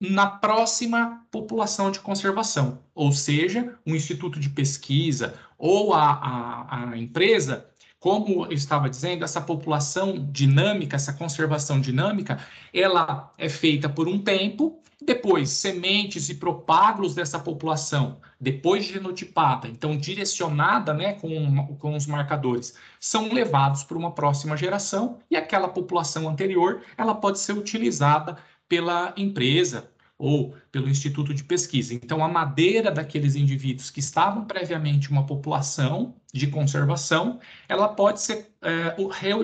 na 0.00 0.26
próxima 0.26 1.24
população 1.30 1.90
de 1.90 2.00
conservação, 2.00 2.80
ou 2.94 3.12
seja, 3.12 3.78
um 3.86 3.94
instituto 3.94 4.38
de 4.38 4.50
pesquisa 4.50 5.34
ou 5.58 5.94
a, 5.94 6.12
a, 6.12 6.90
a 6.90 6.98
empresa 6.98 7.66
como 7.98 8.46
eu 8.46 8.52
estava 8.52 8.88
dizendo, 8.88 9.24
essa 9.24 9.40
população 9.40 10.28
dinâmica, 10.30 10.94
essa 10.94 11.12
conservação 11.12 11.80
dinâmica, 11.80 12.38
ela 12.72 13.32
é 13.36 13.48
feita 13.48 13.88
por 13.88 14.06
um 14.06 14.20
tempo, 14.20 14.80
depois 15.02 15.50
sementes 15.50 16.28
e 16.28 16.34
propágulos 16.36 17.16
dessa 17.16 17.38
população, 17.38 18.18
depois 18.40 18.84
genotipada, 18.84 19.66
então 19.66 19.96
direcionada 19.96 20.94
né, 20.94 21.14
com, 21.14 21.76
com 21.78 21.96
os 21.96 22.06
marcadores, 22.06 22.76
são 23.00 23.32
levados 23.32 23.82
para 23.82 23.98
uma 23.98 24.12
próxima 24.12 24.56
geração 24.56 25.18
e 25.30 25.36
aquela 25.36 25.68
população 25.68 26.28
anterior 26.28 26.82
ela 26.96 27.14
pode 27.14 27.40
ser 27.40 27.54
utilizada 27.54 28.36
pela 28.68 29.12
empresa 29.16 29.88
ou 30.18 30.54
pelo 30.72 30.88
Instituto 30.88 31.34
de 31.34 31.44
Pesquisa. 31.44 31.92
Então, 31.92 32.24
a 32.24 32.28
madeira 32.28 32.90
daqueles 32.90 33.36
indivíduos 33.36 33.90
que 33.90 34.00
estavam 34.00 34.44
previamente 34.44 35.10
uma 35.10 35.26
população 35.26 36.14
de 36.32 36.46
conservação, 36.46 37.38
ela 37.68 37.88
pode 37.88 38.22
ser 38.22 38.50
é, 38.62 38.96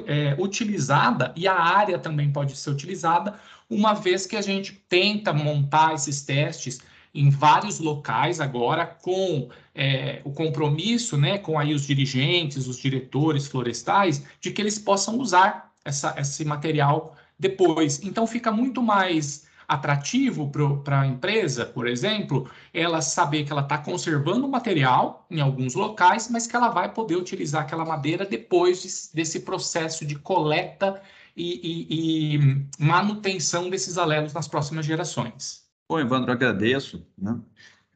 é, 0.06 0.36
utilizada 0.38 1.32
e 1.36 1.46
a 1.46 1.54
área 1.54 1.98
também 1.98 2.30
pode 2.30 2.56
ser 2.56 2.70
utilizada, 2.70 3.38
uma 3.68 3.92
vez 3.92 4.26
que 4.26 4.36
a 4.36 4.42
gente 4.42 4.72
tenta 4.88 5.32
montar 5.32 5.94
esses 5.94 6.22
testes 6.22 6.80
em 7.14 7.28
vários 7.28 7.78
locais 7.78 8.40
agora 8.40 8.86
com 8.86 9.48
é, 9.74 10.22
o 10.24 10.32
compromisso, 10.32 11.18
né, 11.18 11.36
com 11.36 11.58
aí 11.58 11.74
os 11.74 11.86
dirigentes, 11.86 12.66
os 12.66 12.78
diretores 12.78 13.46
florestais, 13.46 14.24
de 14.40 14.50
que 14.50 14.62
eles 14.62 14.78
possam 14.78 15.18
usar 15.18 15.72
essa, 15.84 16.14
esse 16.18 16.44
material 16.44 17.14
depois. 17.42 18.00
Então 18.04 18.24
fica 18.26 18.52
muito 18.52 18.80
mais 18.80 19.44
atrativo 19.66 20.50
para 20.84 21.00
a 21.00 21.06
empresa, 21.06 21.64
por 21.64 21.88
exemplo, 21.88 22.48
ela 22.74 23.00
saber 23.00 23.44
que 23.44 23.52
ela 23.52 23.62
está 23.62 23.78
conservando 23.78 24.46
o 24.46 24.50
material 24.50 25.26
em 25.30 25.40
alguns 25.40 25.74
locais, 25.74 26.28
mas 26.30 26.46
que 26.46 26.54
ela 26.54 26.68
vai 26.68 26.92
poder 26.92 27.16
utilizar 27.16 27.62
aquela 27.62 27.84
madeira 27.84 28.26
depois 28.26 28.82
de, 28.82 29.16
desse 29.16 29.40
processo 29.40 30.04
de 30.04 30.14
coleta 30.14 31.00
e, 31.34 31.48
e, 31.62 32.36
e, 32.36 32.66
manutenção 32.78 33.70
desses 33.70 33.96
alelos 33.96 34.34
nas 34.34 34.46
próximas 34.46 34.84
gerações. 34.84 35.64
Bom, 35.88 35.98
Evandro, 35.98 36.30
agradeço. 36.30 37.04
Né? 37.16 37.38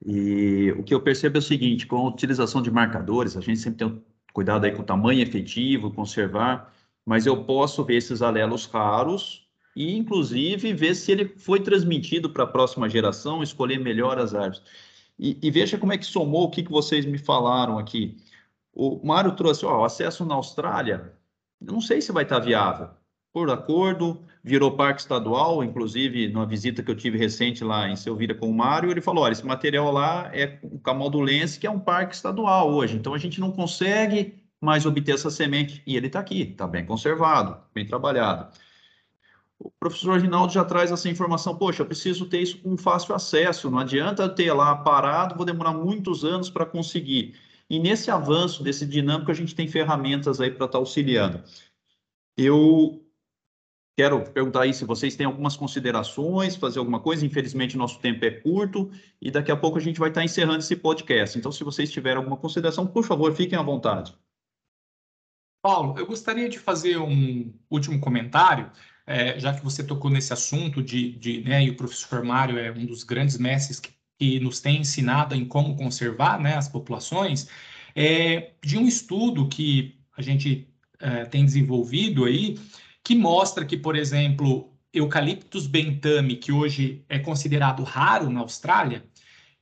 E 0.04 0.74
o 0.78 0.82
que 0.82 0.94
eu 0.94 1.00
percebo 1.00 1.36
é 1.36 1.40
o 1.40 1.42
seguinte, 1.42 1.86
com 1.86 1.96
a 1.96 2.08
utilização 2.08 2.62
de 2.62 2.70
marcadores, 2.70 3.36
a 3.36 3.40
gente 3.40 3.60
sempre 3.60 3.84
tem 3.84 4.02
cuidado 4.32 4.64
aí 4.64 4.72
com 4.72 4.82
o 4.82 4.84
tamanho 4.84 5.20
efetivo, 5.20 5.90
conservar, 5.90 6.72
mas 7.06 7.24
eu 7.24 7.44
posso 7.44 7.84
ver 7.84 7.96
esses 7.96 8.20
alelos 8.20 8.66
raros 8.66 9.46
e, 9.76 9.96
inclusive, 9.96 10.72
ver 10.74 10.94
se 10.96 11.12
ele 11.12 11.28
foi 11.38 11.60
transmitido 11.60 12.30
para 12.30 12.42
a 12.44 12.48
próxima 12.48 12.88
geração, 12.88 13.42
escolher 13.42 13.78
melhor 13.78 14.18
as 14.18 14.34
árvores. 14.34 14.62
E, 15.18 15.38
e, 15.40 15.50
veja 15.50 15.78
como 15.78 15.92
é 15.92 15.98
que 15.98 16.04
somou 16.04 16.44
o 16.44 16.50
que, 16.50 16.62
que 16.64 16.70
vocês 16.70 17.06
me 17.06 17.16
falaram 17.16 17.78
aqui. 17.78 18.16
O 18.74 19.00
Mário 19.06 19.32
trouxe, 19.32 19.64
ó, 19.64 19.82
o 19.82 19.84
acesso 19.84 20.26
na 20.26 20.34
Austrália, 20.34 21.14
eu 21.60 21.72
não 21.72 21.80
sei 21.80 22.00
se 22.00 22.12
vai 22.12 22.24
estar 22.24 22.40
viável. 22.40 22.90
Por 23.32 23.50
acordo, 23.50 24.22
virou 24.42 24.76
parque 24.76 25.00
estadual, 25.00 25.62
inclusive, 25.62 26.28
numa 26.28 26.46
visita 26.46 26.82
que 26.82 26.90
eu 26.90 26.96
tive 26.96 27.18
recente 27.18 27.62
lá 27.62 27.88
em 27.88 27.96
Selvira 27.96 28.34
com 28.34 28.48
o 28.48 28.54
Mário, 28.54 28.90
ele 28.90 29.00
falou, 29.00 29.24
olha, 29.24 29.32
esse 29.32 29.46
material 29.46 29.92
lá 29.92 30.30
é 30.34 30.58
o 30.62 30.78
Camaldulense, 30.78 31.58
que 31.58 31.66
é 31.66 31.70
um 31.70 31.78
parque 31.78 32.14
estadual 32.14 32.72
hoje, 32.72 32.96
então 32.96 33.14
a 33.14 33.18
gente 33.18 33.40
não 33.40 33.52
consegue 33.52 34.34
mais 34.60 34.86
obter 34.86 35.14
essa 35.14 35.30
semente. 35.30 35.82
E 35.86 35.96
ele 35.96 36.06
está 36.06 36.20
aqui, 36.20 36.42
está 36.42 36.66
bem 36.66 36.84
conservado, 36.84 37.56
bem 37.74 37.86
trabalhado 37.86 38.50
o 39.58 39.70
professor 39.70 40.20
Rinaldo 40.20 40.52
já 40.52 40.64
traz 40.64 40.90
essa 40.90 41.08
informação, 41.08 41.56
poxa, 41.56 41.82
eu 41.82 41.86
preciso 41.86 42.26
ter 42.26 42.40
isso 42.40 42.58
com 42.58 42.76
fácil 42.76 43.14
acesso, 43.14 43.70
não 43.70 43.78
adianta 43.78 44.28
ter 44.28 44.52
lá 44.52 44.74
parado, 44.76 45.34
vou 45.34 45.46
demorar 45.46 45.72
muitos 45.72 46.24
anos 46.24 46.50
para 46.50 46.66
conseguir. 46.66 47.34
E 47.68 47.78
nesse 47.78 48.10
avanço 48.10 48.62
desse 48.62 48.86
dinâmico, 48.86 49.30
a 49.30 49.34
gente 49.34 49.54
tem 49.54 49.66
ferramentas 49.66 50.40
aí 50.40 50.50
para 50.50 50.66
estar 50.66 50.68
tá 50.68 50.78
auxiliando. 50.78 51.42
Eu 52.36 53.02
quero 53.96 54.20
perguntar 54.30 54.62
aí 54.62 54.74
se 54.74 54.84
vocês 54.84 55.16
têm 55.16 55.26
algumas 55.26 55.56
considerações, 55.56 56.54
fazer 56.54 56.78
alguma 56.78 57.00
coisa, 57.00 57.24
infelizmente 57.24 57.78
nosso 57.78 57.98
tempo 58.00 58.24
é 58.26 58.30
curto, 58.30 58.90
e 59.20 59.30
daqui 59.30 59.50
a 59.50 59.56
pouco 59.56 59.78
a 59.78 59.80
gente 59.80 59.98
vai 59.98 60.10
estar 60.10 60.20
tá 60.20 60.24
encerrando 60.24 60.58
esse 60.58 60.76
podcast. 60.76 61.38
Então, 61.38 61.50
se 61.50 61.64
vocês 61.64 61.90
tiverem 61.90 62.18
alguma 62.18 62.36
consideração, 62.36 62.86
por 62.86 63.04
favor, 63.04 63.34
fiquem 63.34 63.58
à 63.58 63.62
vontade. 63.62 64.14
Paulo, 65.62 65.98
eu 65.98 66.06
gostaria 66.06 66.48
de 66.48 66.58
fazer 66.58 66.98
um 66.98 67.52
último 67.70 67.98
comentário 68.00 68.70
é, 69.06 69.38
já 69.38 69.54
que 69.54 69.62
você 69.62 69.84
tocou 69.84 70.10
nesse 70.10 70.32
assunto 70.32 70.82
de, 70.82 71.12
de 71.12 71.40
né, 71.42 71.64
e 71.64 71.70
o 71.70 71.76
professor 71.76 72.24
Mário 72.24 72.58
é 72.58 72.72
um 72.72 72.84
dos 72.84 73.04
grandes 73.04 73.38
mestres 73.38 73.78
que, 73.78 73.90
que 74.18 74.40
nos 74.40 74.60
tem 74.60 74.80
ensinado 74.80 75.34
em 75.34 75.44
como 75.44 75.76
conservar 75.76 76.40
né, 76.40 76.56
as 76.56 76.68
populações, 76.68 77.48
é, 77.94 78.50
de 78.62 78.76
um 78.76 78.86
estudo 78.86 79.48
que 79.48 80.00
a 80.16 80.22
gente 80.22 80.68
é, 80.98 81.24
tem 81.24 81.44
desenvolvido 81.44 82.24
aí, 82.24 82.58
que 83.04 83.14
mostra 83.14 83.64
que, 83.64 83.76
por 83.76 83.94
exemplo, 83.94 84.74
Eucaliptus 84.92 85.66
bentame, 85.68 86.36
que 86.36 86.50
hoje 86.50 87.04
é 87.08 87.18
considerado 87.18 87.84
raro 87.84 88.28
na 88.28 88.40
Austrália, 88.40 89.04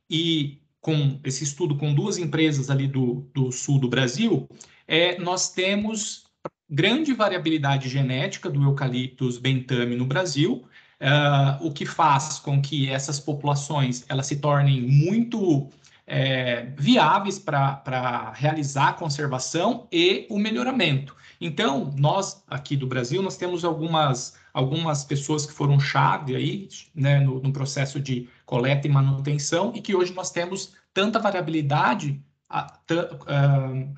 e 0.09 0.62
com 0.80 1.18
esse 1.24 1.44
estudo 1.44 1.76
com 1.76 1.94
duas 1.94 2.18
empresas 2.18 2.70
ali 2.70 2.87
do, 2.87 3.28
do 3.35 3.50
sul 3.50 3.78
do 3.78 3.88
Brasil, 3.88 4.48
é, 4.87 5.18
nós 5.18 5.51
temos 5.51 6.25
grande 6.68 7.12
variabilidade 7.12 7.88
genética 7.88 8.51
do 8.51 8.62
eucaliptus 8.62 9.38
bentame 9.38 9.97
no 9.97 10.07
Brasil, 10.07 10.64
uh, 11.01 11.66
o 11.66 11.73
que 11.73 11.87
faz 11.87 12.38
com 12.38 12.61
que 12.61 12.88
essas 12.88 13.20
populações 13.20 14.05
elas 14.09 14.27
se 14.27 14.37
tornem 14.37 14.81
muito 14.81 15.68
é, 16.07 16.66
viáveis 16.77 17.38
para 17.38 18.33
realizar 18.37 18.88
a 18.88 18.92
conservação 18.92 19.88
e 19.90 20.27
o 20.29 20.38
melhoramento. 20.38 21.16
Então, 21.40 21.92
nós 21.97 22.42
aqui 22.47 22.77
do 22.77 22.87
Brasil, 22.87 23.23
nós 23.23 23.37
temos 23.37 23.64
algumas, 23.64 24.37
algumas 24.53 25.05
pessoas 25.05 25.47
que 25.47 25.53
foram 25.53 25.81
chave 25.81 26.37
aí, 26.37 26.68
né, 26.94 27.20
no, 27.20 27.40
no 27.40 27.53
processo 27.53 28.01
de 28.01 28.29
coleta 28.44 28.87
e 28.87 28.90
manutenção 28.90 29.73
e 29.75 29.81
que 29.81 29.94
hoje 29.94 30.12
nós 30.12 30.31
temos 30.31 30.75
tanta 30.92 31.18
variabilidade 31.18 32.23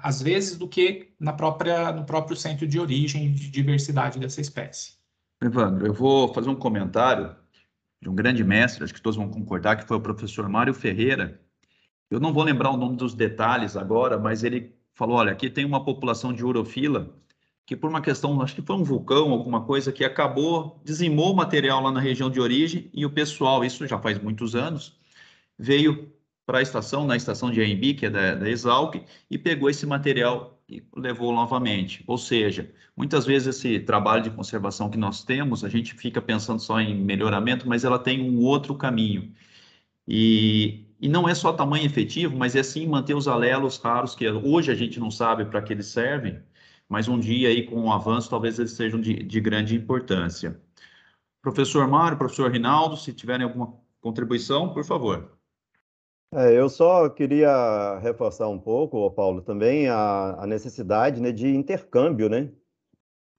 às 0.03 0.23
vezes 0.23 0.57
do 0.57 0.67
que 0.67 1.13
na 1.21 1.33
própria, 1.33 1.93
no 1.93 2.05
próprio 2.05 2.37
centro 2.37 2.67
de 2.67 2.81
origem 2.81 3.33
de 3.33 3.51
diversidade 3.51 4.19
dessa 4.19 4.41
espécie. 4.41 4.95
Evandro, 5.43 5.87
eu 5.87 5.93
vou 5.93 6.33
fazer 6.33 6.49
um 6.49 6.57
comentário 6.57 7.37
de 8.01 8.09
um 8.09 8.15
grande 8.15 8.43
mestre, 8.43 8.85
acho 8.85 8.95
que 8.95 9.03
todos 9.03 9.17
vão 9.17 9.29
concordar, 9.29 9.77
que 9.77 9.87
foi 9.87 9.99
o 9.99 10.01
professor 10.01 10.49
Mário 10.49 10.73
Ferreira. 10.73 11.41
Eu 12.11 12.19
não 12.19 12.33
vou 12.33 12.43
lembrar 12.43 12.71
o 12.71 12.77
nome 12.77 12.97
dos 12.97 13.15
detalhes 13.15 13.77
agora, 13.77 14.19
mas 14.19 14.43
ele 14.43 14.75
falou, 14.95 15.17
olha, 15.17 15.33
aqui 15.33 15.51
tem 15.51 15.65
uma 15.65 15.85
população 15.85 16.33
de 16.33 16.45
urofila 16.45 17.15
que 17.67 17.77
por 17.77 17.91
uma 17.91 18.01
questão, 18.01 18.41
acho 18.41 18.55
que 18.55 18.63
foi 18.63 18.77
um 18.77 18.85
vulcão, 18.85 19.33
alguma 19.33 19.65
coisa 19.65 19.91
que 19.91 20.05
acabou, 20.05 20.81
dizimou 20.85 21.33
o 21.33 21.37
material 21.37 21.83
lá 21.83 21.91
na 21.91 21.99
região 21.99 22.31
de 22.31 22.41
origem 22.41 22.89
e 22.95 23.05
o 23.05 23.11
pessoal, 23.11 23.65
isso 23.65 23.85
já 23.89 23.99
faz 23.99 24.21
muitos 24.21 24.55
anos, 24.55 24.97
veio 25.59 26.13
para 26.47 26.61
a 26.61 26.63
estação, 26.63 27.05
na 27.07 27.17
estação 27.17 27.51
de 27.51 27.61
AMB, 27.61 27.95
que 27.95 28.07
é 28.07 28.11
da, 28.11 28.35
da 28.37 28.49
Exalc, 28.49 28.95
e 29.29 29.37
pegou 29.37 29.69
esse 29.69 29.85
material 29.85 30.63
e 30.69 30.83
levou 30.97 31.33
novamente. 31.33 32.05
Ou 32.07 32.17
seja, 32.17 32.73
muitas 32.97 33.27
vezes 33.27 33.57
esse 33.57 33.81
trabalho 33.81 34.23
de 34.23 34.31
conservação 34.31 34.89
que 34.89 34.97
nós 34.97 35.25
temos, 35.25 35.65
a 35.65 35.69
gente 35.69 35.95
fica 35.95 36.23
pensando 36.23 36.61
só 36.61 36.81
em 36.81 36.95
melhoramento, 36.95 37.69
mas 37.69 37.85
ela 37.85 37.99
tem 37.99 38.23
um 38.23 38.41
outro 38.45 38.77
caminho. 38.77 39.33
E, 40.09 40.87
e 41.01 41.09
não 41.09 41.29
é 41.29 41.35
só 41.35 41.53
tamanho 41.53 41.85
efetivo, 41.87 42.37
mas 42.37 42.55
é 42.57 42.63
sim 42.63 42.87
manter 42.87 43.15
os 43.15 43.29
alelos 43.29 43.79
raros, 43.79 44.15
que 44.15 44.29
hoje 44.31 44.71
a 44.71 44.75
gente 44.75 45.01
não 45.01 45.11
sabe 45.11 45.45
para 45.47 45.63
que 45.63 45.73
eles 45.73 45.87
servem, 45.87 46.41
mas 46.89 47.09
um 47.09 47.19
dia 47.19 47.49
aí 47.49 47.65
com 47.65 47.85
o 47.87 47.93
avanço, 47.93 48.31
talvez 48.31 48.59
eles 48.59 48.73
sejam 48.73 49.01
de, 49.01 49.15
de 49.15 49.41
grande 49.41 49.75
importância. 49.77 50.61
Professor 51.43 51.87
Mário, 51.89 52.19
professor 52.19 52.51
Rinaldo, 52.51 52.97
se 52.97 53.13
tiverem 53.13 53.45
alguma 53.45 53.75
contribuição, 54.01 54.73
por 54.73 54.85
favor. 54.85 55.36
É, 56.39 56.53
eu 56.53 56.69
só 56.69 57.09
queria 57.09 57.99
reforçar 58.01 58.47
um 58.47 58.59
pouco, 58.59 59.11
Paulo, 59.13 59.41
também 59.41 59.89
a, 59.89 60.43
a 60.43 60.47
necessidade 60.47 61.19
né, 61.19 61.33
de 61.33 61.49
intercâmbio 61.49 62.29
né, 62.29 62.53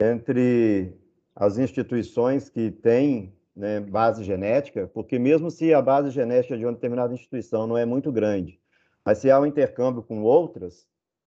entre 0.02 0.98
as 1.36 1.60
instituições 1.60 2.50
que 2.50 2.72
têm 2.72 3.38
né, 3.56 3.80
base 3.82 4.24
genética, 4.24 4.88
porque 4.88 5.20
mesmo 5.20 5.52
se 5.52 5.76
a 5.76 5.80
base 5.80 6.10
genética 6.10 6.58
de 6.58 6.66
uma 6.66 6.74
determinada 6.74 7.14
instituição 7.14 7.68
não 7.68 7.78
é 7.78 7.86
muito 7.86 8.12
grande, 8.12 8.60
mas 9.06 9.20
se 9.20 9.30
há 9.30 9.40
um 9.40 9.46
intercâmbio 9.46 10.02
com 10.02 10.24
outras, 10.24 10.88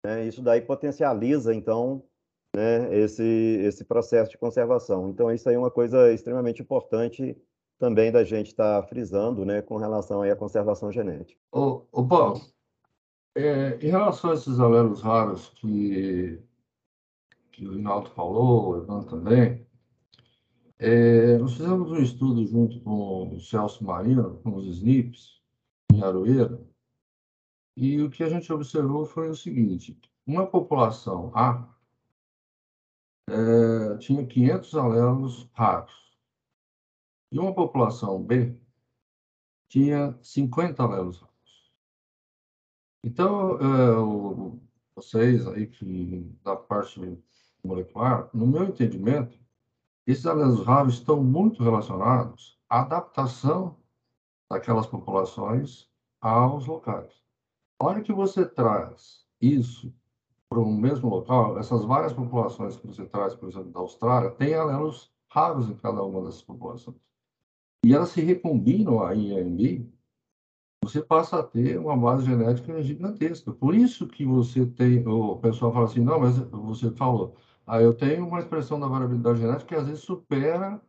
né, 0.02 0.24
isso 0.24 0.40
daí 0.40 0.62
potencializa, 0.62 1.54
então, 1.54 2.02
né, 2.56 2.88
esse, 2.96 3.22
esse 3.66 3.84
processo 3.84 4.30
de 4.30 4.38
conservação. 4.38 5.10
Então, 5.10 5.30
isso 5.30 5.46
aí 5.46 5.56
é 5.56 5.58
uma 5.58 5.70
coisa 5.70 6.10
extremamente 6.10 6.62
importante 6.62 7.36
também 7.80 8.12
da 8.12 8.22
gente 8.22 8.48
estar 8.48 8.82
tá 8.82 8.86
frisando 8.86 9.44
né, 9.44 9.62
com 9.62 9.78
relação 9.78 10.22
à 10.22 10.36
conservação 10.36 10.92
genética. 10.92 11.40
Ô 11.50 12.06
Paulo, 12.06 12.38
é, 13.34 13.78
em 13.80 13.88
relação 13.88 14.30
a 14.30 14.34
esses 14.34 14.60
alelos 14.60 15.00
raros 15.00 15.48
que, 15.56 16.38
que 17.50 17.66
o 17.66 17.72
Rinaldo 17.72 18.10
falou, 18.10 18.68
o 18.68 18.76
Evandro 18.76 19.08
também, 19.08 19.66
é, 20.78 21.38
nós 21.38 21.54
fizemos 21.54 21.90
um 21.90 21.96
estudo 21.96 22.46
junto 22.46 22.80
com 22.80 23.34
o 23.34 23.40
Celso 23.40 23.82
Marino, 23.82 24.38
com 24.42 24.56
os 24.56 24.66
SNPs, 24.66 25.40
em 25.90 26.02
Aroeira, 26.02 26.60
e 27.74 28.02
o 28.02 28.10
que 28.10 28.22
a 28.22 28.28
gente 28.28 28.52
observou 28.52 29.06
foi 29.06 29.30
o 29.30 29.34
seguinte, 29.34 29.98
uma 30.26 30.46
população 30.46 31.32
A 31.34 31.66
é, 33.26 33.96
tinha 33.98 34.26
500 34.26 34.74
alelos 34.74 35.50
raros, 35.54 36.09
e 37.30 37.38
uma 37.38 37.54
população 37.54 38.22
B 38.22 38.56
tinha 39.68 40.18
50 40.20 40.82
alelos 40.82 41.18
raros. 41.20 41.72
Então, 43.02 43.58
é, 43.58 44.60
vocês 44.94 45.46
aí 45.46 45.66
que 45.66 46.36
da 46.42 46.56
parte 46.56 47.00
molecular, 47.62 48.28
no 48.34 48.46
meu 48.46 48.64
entendimento, 48.64 49.38
esses 50.06 50.26
alelos 50.26 50.64
raros 50.64 50.94
estão 50.94 51.22
muito 51.22 51.62
relacionados 51.62 52.58
à 52.68 52.80
adaptação 52.80 53.76
daquelas 54.48 54.86
populações 54.86 55.88
aos 56.20 56.66
locais. 56.66 57.12
A 57.78 57.86
hora 57.86 58.02
que 58.02 58.12
você 58.12 58.44
traz 58.44 59.24
isso 59.40 59.94
para 60.48 60.58
um 60.58 60.76
mesmo 60.76 61.08
local, 61.08 61.58
essas 61.58 61.84
várias 61.84 62.12
populações 62.12 62.76
que 62.76 62.86
você 62.86 63.06
traz, 63.06 63.34
por 63.34 63.48
exemplo, 63.48 63.70
da 63.70 63.80
Austrália, 63.80 64.30
tem 64.32 64.54
alelos 64.54 65.12
raros 65.28 65.68
em 65.68 65.76
cada 65.76 66.02
uma 66.02 66.22
dessas 66.22 66.42
populações. 66.42 67.09
E 67.84 67.94
elas 67.94 68.10
se 68.10 68.20
recombinam 68.20 69.02
aí 69.02 69.32
em 69.32 69.90
você 70.82 71.02
passa 71.02 71.38
a 71.38 71.42
ter 71.42 71.78
uma 71.78 71.96
base 71.96 72.24
genética 72.24 72.82
gigantesca. 72.82 73.52
Por 73.52 73.74
isso 73.74 74.06
que 74.06 74.24
você 74.24 74.66
tem, 74.66 75.06
o 75.06 75.36
pessoal 75.36 75.72
fala 75.72 75.84
assim, 75.84 76.00
não, 76.00 76.18
mas 76.18 76.38
você 76.38 76.90
falou, 76.92 77.36
ah, 77.66 77.80
eu 77.80 77.94
tenho 77.94 78.26
uma 78.26 78.40
expressão 78.40 78.80
da 78.80 78.88
variabilidade 78.88 79.40
genética 79.40 79.66
que 79.66 79.74
às 79.74 79.86
vezes 79.86 80.02
supera 80.02 80.80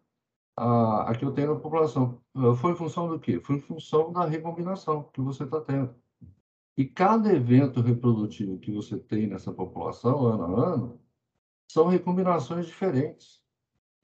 a, 0.58 1.12
a 1.12 1.16
que 1.16 1.26
eu 1.26 1.34
tenho 1.34 1.54
na 1.54 1.60
população. 1.60 2.22
Foi 2.58 2.72
em 2.72 2.76
função 2.76 3.10
do 3.10 3.20
quê? 3.20 3.40
Foi 3.40 3.58
em 3.58 3.60
função 3.60 4.12
da 4.14 4.26
recombinação 4.26 5.04
que 5.14 5.22
você 5.22 5.44
está 5.44 5.60
tendo. 5.62 5.94
E 6.78 6.86
cada 6.86 7.34
evento 7.34 7.82
reprodutivo 7.82 8.58
que 8.60 8.72
você 8.72 8.98
tem 8.98 9.28
nessa 9.28 9.52
população, 9.52 10.26
ano 10.26 10.56
a 10.56 10.74
ano, 10.74 11.02
são 11.70 11.88
recombinações 11.88 12.66
diferentes. 12.66 13.42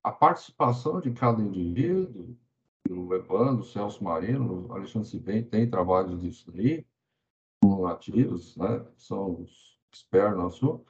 A 0.04 0.12
participação 0.12 1.00
de 1.00 1.12
cada 1.12 1.42
indivíduo 1.42 2.38
o 2.92 3.14
Evandro, 3.14 3.62
o 3.62 3.66
Celso 3.66 4.04
Marino, 4.04 4.68
o 4.68 4.74
Alexandre 4.74 5.08
Sibem 5.08 5.44
tem 5.44 5.70
trabalhos 5.70 6.22
disso 6.22 6.52
aí, 6.56 6.86
com 7.62 7.84
nativos, 7.84 8.56
né? 8.58 8.86
São 8.98 9.42
os 9.42 9.78
expertos 9.92 10.38
no 10.38 10.48
assunto. 10.48 10.86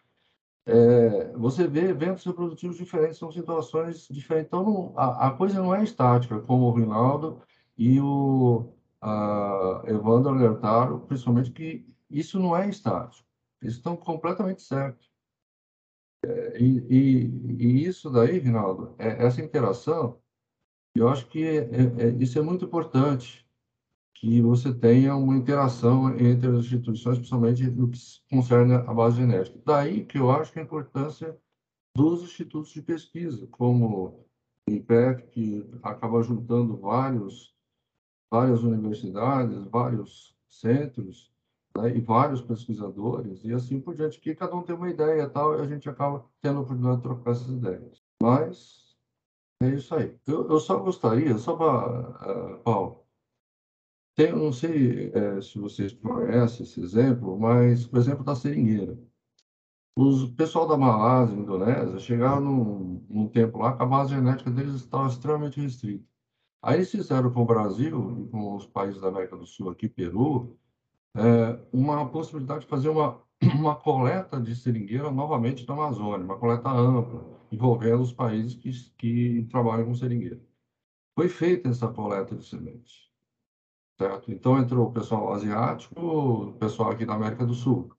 É, 0.66 1.32
você 1.34 1.68
vê 1.68 1.90
eventos 1.90 2.26
reprodutivos 2.26 2.78
diferentes, 2.78 3.18
são 3.18 3.32
situações 3.32 4.08
diferentes. 4.10 4.48
Então, 4.48 4.64
não, 4.64 4.94
a, 4.98 5.28
a, 5.28 5.32
coisa 5.32 5.62
não 5.62 5.74
é 5.74 5.84
estática, 5.84 6.42
como 6.42 6.66
o 6.66 6.74
Rinaldo 6.74 7.42
e 7.78 8.02
o 8.02 8.74
a, 9.02 9.84
Evandro 9.86 10.32
alertaram, 10.32 11.00
principalmente 11.00 11.52
que 11.52 11.88
isso 12.10 12.40
não 12.40 12.56
é 12.56 12.68
estático. 12.70 13.26
Eles 13.62 13.76
estão 13.76 13.96
completamente 13.96 14.62
certos. 14.62 15.10
É, 16.26 16.62
e, 16.62 16.80
e, 16.90 17.64
e, 17.64 17.86
isso 17.86 18.10
daí, 18.10 18.40
Rinaldo, 18.40 18.96
é, 18.98 19.26
essa 19.26 19.42
interação 19.42 20.20
eu 20.98 21.10
acho 21.10 21.28
que 21.28 21.46
é, 21.46 21.70
é, 21.98 22.10
isso 22.20 22.38
é 22.38 22.42
muito 22.42 22.66
importante, 22.66 23.46
que 24.14 24.42
você 24.42 24.74
tenha 24.74 25.16
uma 25.16 25.38
interação 25.38 26.10
entre 26.18 26.50
as 26.50 26.66
instituições, 26.66 27.18
principalmente 27.18 27.64
no 27.70 27.90
que 27.90 28.00
concerne 28.30 28.74
a 28.74 28.94
base 28.94 29.18
genética. 29.18 29.60
Daí 29.64 30.06
que 30.06 30.18
eu 30.18 30.32
acho 30.32 30.52
que 30.52 30.60
a 30.60 30.64
importância 30.64 31.38
dos 31.96 32.24
institutos 32.24 32.72
de 32.72 32.82
pesquisa, 32.82 33.46
como 33.48 34.26
o 34.68 34.72
IPEC, 34.72 35.28
que 35.28 35.70
acaba 35.84 36.24
juntando 36.24 36.78
vários, 36.78 37.56
várias 38.30 38.64
universidades, 38.64 39.64
vários 39.66 40.36
centros, 40.50 41.32
né, 41.78 41.96
e 41.96 42.02
vários 42.02 42.42
pesquisadores, 42.42 43.44
e 43.44 43.54
assim 43.54 43.80
por 43.80 43.96
diante, 43.96 44.20
que 44.20 44.34
cada 44.34 44.56
um 44.56 44.64
tem 44.64 44.76
uma 44.76 44.90
ideia 44.90 45.30
tal, 45.30 45.58
e 45.58 45.62
a 45.62 45.68
gente 45.68 45.88
acaba 45.88 46.26
tendo 46.42 46.58
a 46.58 46.62
oportunidade 46.62 46.98
de 46.98 47.04
trocar 47.04 47.32
essas 47.32 47.50
ideias. 47.50 48.02
Mas 48.22 48.87
é 49.62 49.70
isso 49.70 49.94
aí. 49.96 50.16
Eu, 50.26 50.50
eu 50.50 50.60
só 50.60 50.78
gostaria, 50.80 51.38
só 51.38 51.56
para, 51.56 52.56
uh, 52.56 52.60
Paulo, 52.64 53.08
tem, 54.16 54.32
não 54.34 54.52
sei 54.52 55.12
é, 55.14 55.42
se 55.42 55.60
vocês 55.60 55.94
conhecem 55.94 56.66
esse 56.66 56.82
exemplo, 56.82 57.40
mas 57.40 57.86
o 57.92 57.98
exemplo 57.98 58.24
da 58.24 58.36
seringueira. 58.36 58.98
Os 59.96 60.30
pessoal 60.32 60.68
da 60.68 60.78
Malásia, 60.78 61.36
Indonésia, 61.36 62.00
chegaram 62.00 62.42
num, 62.42 63.06
num 63.10 63.28
tempo 63.30 63.60
lá 63.60 63.76
que 63.76 63.84
a 63.84 63.86
base 63.86 64.12
genética 64.16 64.50
deles 64.52 64.76
estava 64.76 65.08
extremamente 65.08 65.60
restrita. 65.60 66.04
Aí 66.62 66.78
eles 66.78 66.92
fizeram 66.92 67.32
com 67.32 67.44
o 67.44 67.46
Brasil 67.46 68.24
e 68.26 68.30
com 68.30 68.56
os 68.56 68.66
países 68.66 69.02
da 69.02 69.10
América 69.10 69.38
do 69.38 69.46
Sul, 69.46 69.70
aqui 69.70 69.88
Peru, 69.88 70.58
é, 71.16 71.60
uma 71.72 72.10
possibilidade 72.10 72.62
de 72.62 72.68
fazer 72.68 72.90
uma, 72.90 73.22
uma 73.42 73.76
coleta 73.76 74.40
de 74.40 74.56
seringueira 74.56 75.12
novamente 75.12 75.68
na 75.68 75.74
Amazônia, 75.74 76.26
uma 76.26 76.38
coleta 76.38 76.70
ampla 76.70 77.24
envolvendo 77.52 78.02
os 78.02 78.12
países 78.12 78.56
que, 78.56 78.72
que 78.98 79.48
trabalham 79.50 79.86
com 79.86 79.96
seringueira. 79.96 80.42
Foi 81.16 81.30
feita 81.30 81.70
essa 81.70 81.88
coleta 81.88 82.36
de 82.36 82.46
sementes, 82.46 83.10
certo? 83.98 84.32
Então 84.32 84.60
entrou 84.60 84.88
o 84.88 84.92
pessoal 84.94 85.34
asiático, 85.34 86.00
o 86.00 86.54
pessoal 86.54 86.92
aqui 86.92 87.06
da 87.06 87.16
América 87.16 87.46
do 87.46 87.54
Sul. 87.54 87.92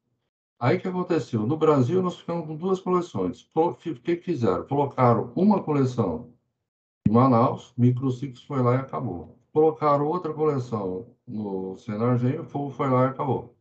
Aí 0.61 0.77
o 0.77 0.81
que 0.81 0.89
aconteceu? 0.89 1.47
No 1.47 1.57
Brasil 1.57 2.03
nós 2.03 2.19
ficamos 2.19 2.47
com 2.47 2.57
duas 2.57 2.81
coleções. 2.81 3.49
O 3.55 3.75
que 3.75 4.17
fizeram? 4.17 4.67
Colocaram 4.67 5.33
uma 5.37 5.63
coleção 5.63 6.35
em 7.07 7.13
Manaus, 7.13 7.73
Microciclos 7.77 8.43
foi 8.45 8.63
lá 8.63 8.75
e 8.75 8.79
acabou. 8.79 9.39
Colocaram 9.53 10.07
outra 10.07 10.35
coleção 10.35 11.15
no 11.27 11.77
Senargenho, 11.77 12.45
Fogo 12.45 12.71
foi 12.71 12.89
lá 12.91 13.07
e 13.07 13.09
acabou. 13.09 13.58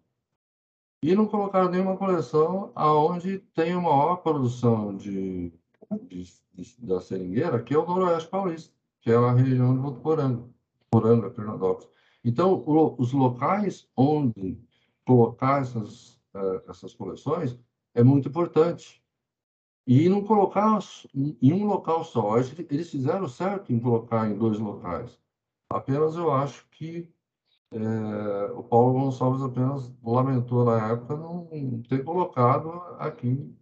E 1.01 1.15
não 1.15 1.27
colocaram 1.27 1.69
nenhuma 1.69 1.97
coleção 1.97 2.71
aonde 2.75 3.39
tem 3.53 3.75
uma 3.75 3.89
maior 3.89 4.17
produção 4.17 4.95
de 4.95 5.53
de, 5.95 6.23
de, 6.53 6.85
da 6.85 6.99
seringueira, 6.99 7.61
que 7.61 7.73
é 7.73 7.77
o 7.77 7.85
Noroeste 7.85 8.29
Paulista, 8.29 8.73
que 9.01 9.11
é 9.11 9.15
a 9.15 9.31
região 9.31 9.73
de 9.73 9.79
Votuporanga, 9.79 10.43
Poranga, 10.89 11.29
Pernambuco. 11.29 11.89
Então, 12.23 12.63
o, 12.65 12.95
os 12.99 13.13
locais 13.13 13.87
onde 13.95 14.59
colocar 15.05 15.61
essas, 15.61 16.15
uh, 16.33 16.61
essas 16.69 16.93
coleções 16.93 17.57
é 17.93 18.03
muito 18.03 18.27
importante. 18.27 19.01
E 19.85 20.09
não 20.09 20.21
colocar 20.21 20.79
em 21.15 21.53
um 21.53 21.65
local 21.65 22.03
só. 22.03 22.37
Eles 22.37 22.91
fizeram 22.91 23.25
certo 23.29 23.71
em 23.71 23.79
colocar 23.79 24.29
em 24.29 24.37
dois 24.37 24.59
locais. 24.59 25.17
Apenas 25.69 26.17
eu 26.17 26.29
acho 26.29 26.67
que 26.71 27.09
é, 27.71 28.51
o 28.53 28.63
Paulo 28.63 28.93
Gonçalves 28.93 29.41
apenas 29.41 29.93
lamentou 30.03 30.65
na 30.65 30.91
época 30.91 31.15
não 31.17 31.47
ter 31.87 32.03
colocado 32.03 32.69
aqui 32.97 33.53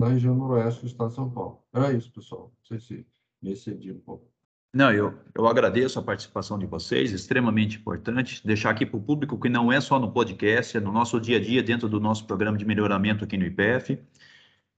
na 0.00 0.08
região 0.08 0.34
noroeste 0.34 0.80
do 0.80 0.86
estado 0.86 1.08
de 1.08 1.14
São 1.14 1.30
Paulo. 1.30 1.62
Era 1.72 1.92
isso, 1.92 2.10
pessoal. 2.10 2.52
Não 2.58 2.64
sei 2.64 2.80
se 2.80 3.06
me 3.42 3.52
excedi 3.52 3.92
um 3.92 4.00
pouco. 4.00 4.30
Não, 4.72 4.92
eu, 4.92 5.18
eu 5.34 5.46
agradeço 5.48 5.98
a 5.98 6.02
participação 6.02 6.58
de 6.58 6.64
vocês, 6.64 7.12
extremamente 7.12 7.76
importante. 7.78 8.40
Deixar 8.46 8.70
aqui 8.70 8.86
para 8.86 8.96
o 8.96 9.02
público 9.02 9.38
que 9.38 9.48
não 9.48 9.70
é 9.70 9.80
só 9.80 9.98
no 9.98 10.12
podcast, 10.12 10.76
é 10.76 10.80
no 10.80 10.92
nosso 10.92 11.20
dia 11.20 11.38
a 11.38 11.40
dia, 11.40 11.62
dentro 11.62 11.88
do 11.88 11.98
nosso 11.98 12.24
programa 12.24 12.56
de 12.56 12.64
melhoramento 12.64 13.24
aqui 13.24 13.36
no 13.36 13.44
IPF, 13.44 13.98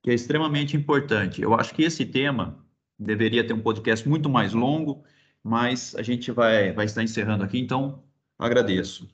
que 0.03 0.11
é 0.11 0.15
extremamente 0.15 0.77
importante. 0.77 1.43
Eu 1.43 1.55
acho 1.55 1.75
que 1.75 1.83
esse 1.83 2.07
tema 2.07 2.59
deveria 2.99 3.47
ter 3.47 3.53
um 3.53 3.61
podcast 3.61 4.09
muito 4.09 4.31
mais 4.31 4.55
longo, 4.55 5.05
mas 5.45 5.95
a 5.95 6.03
gente 6.03 6.33
vai, 6.33 6.73
vai 6.73 6.87
estar 6.87 7.03
encerrando 7.03 7.45
aqui, 7.45 7.59
então 7.59 8.03
agradeço. 8.45 9.09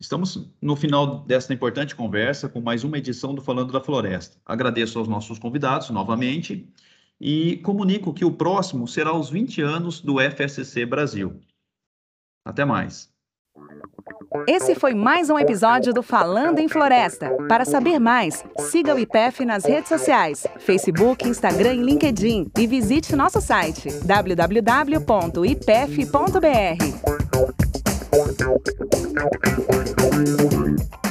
Estamos 0.00 0.48
no 0.62 0.76
final 0.76 1.24
desta 1.24 1.52
importante 1.52 1.96
conversa 1.96 2.48
com 2.48 2.60
mais 2.60 2.84
uma 2.84 2.98
edição 2.98 3.34
do 3.34 3.42
Falando 3.42 3.72
da 3.72 3.80
Floresta. 3.80 4.36
Agradeço 4.46 4.98
aos 4.98 5.08
nossos 5.08 5.38
convidados 5.38 5.90
novamente 5.90 6.72
e 7.20 7.56
comunico 7.58 8.14
que 8.14 8.24
o 8.24 8.30
próximo 8.30 8.86
será 8.86 9.12
os 9.12 9.28
20 9.28 9.60
anos 9.60 10.00
do 10.00 10.18
FSC 10.20 10.86
Brasil. 10.86 11.40
Até 12.44 12.64
mais. 12.64 13.10
Esse 14.46 14.74
foi 14.76 14.94
mais 14.94 15.30
um 15.30 15.38
episódio 15.38 15.92
do 15.92 16.02
Falando 16.02 16.60
em 16.60 16.68
Floresta. 16.68 17.30
Para 17.48 17.64
saber 17.64 17.98
mais, 17.98 18.44
siga 18.70 18.94
o 18.94 18.98
IPEF 18.98 19.44
nas 19.44 19.64
redes 19.64 19.88
sociais, 19.88 20.46
Facebook, 20.60 21.26
Instagram 21.26 21.74
e 21.74 21.82
LinkedIn 21.82 22.50
e 22.56 22.66
visite 22.66 23.16
nosso 23.16 23.40
site 23.40 23.88
www.ipef.br. 24.04 24.88
point 28.10 28.42
out, 28.42 28.64
point 28.90 29.18
out, 29.18 29.32
and 29.44 29.64
find 29.66 29.96
no 29.96 30.10
reason. 30.18 31.07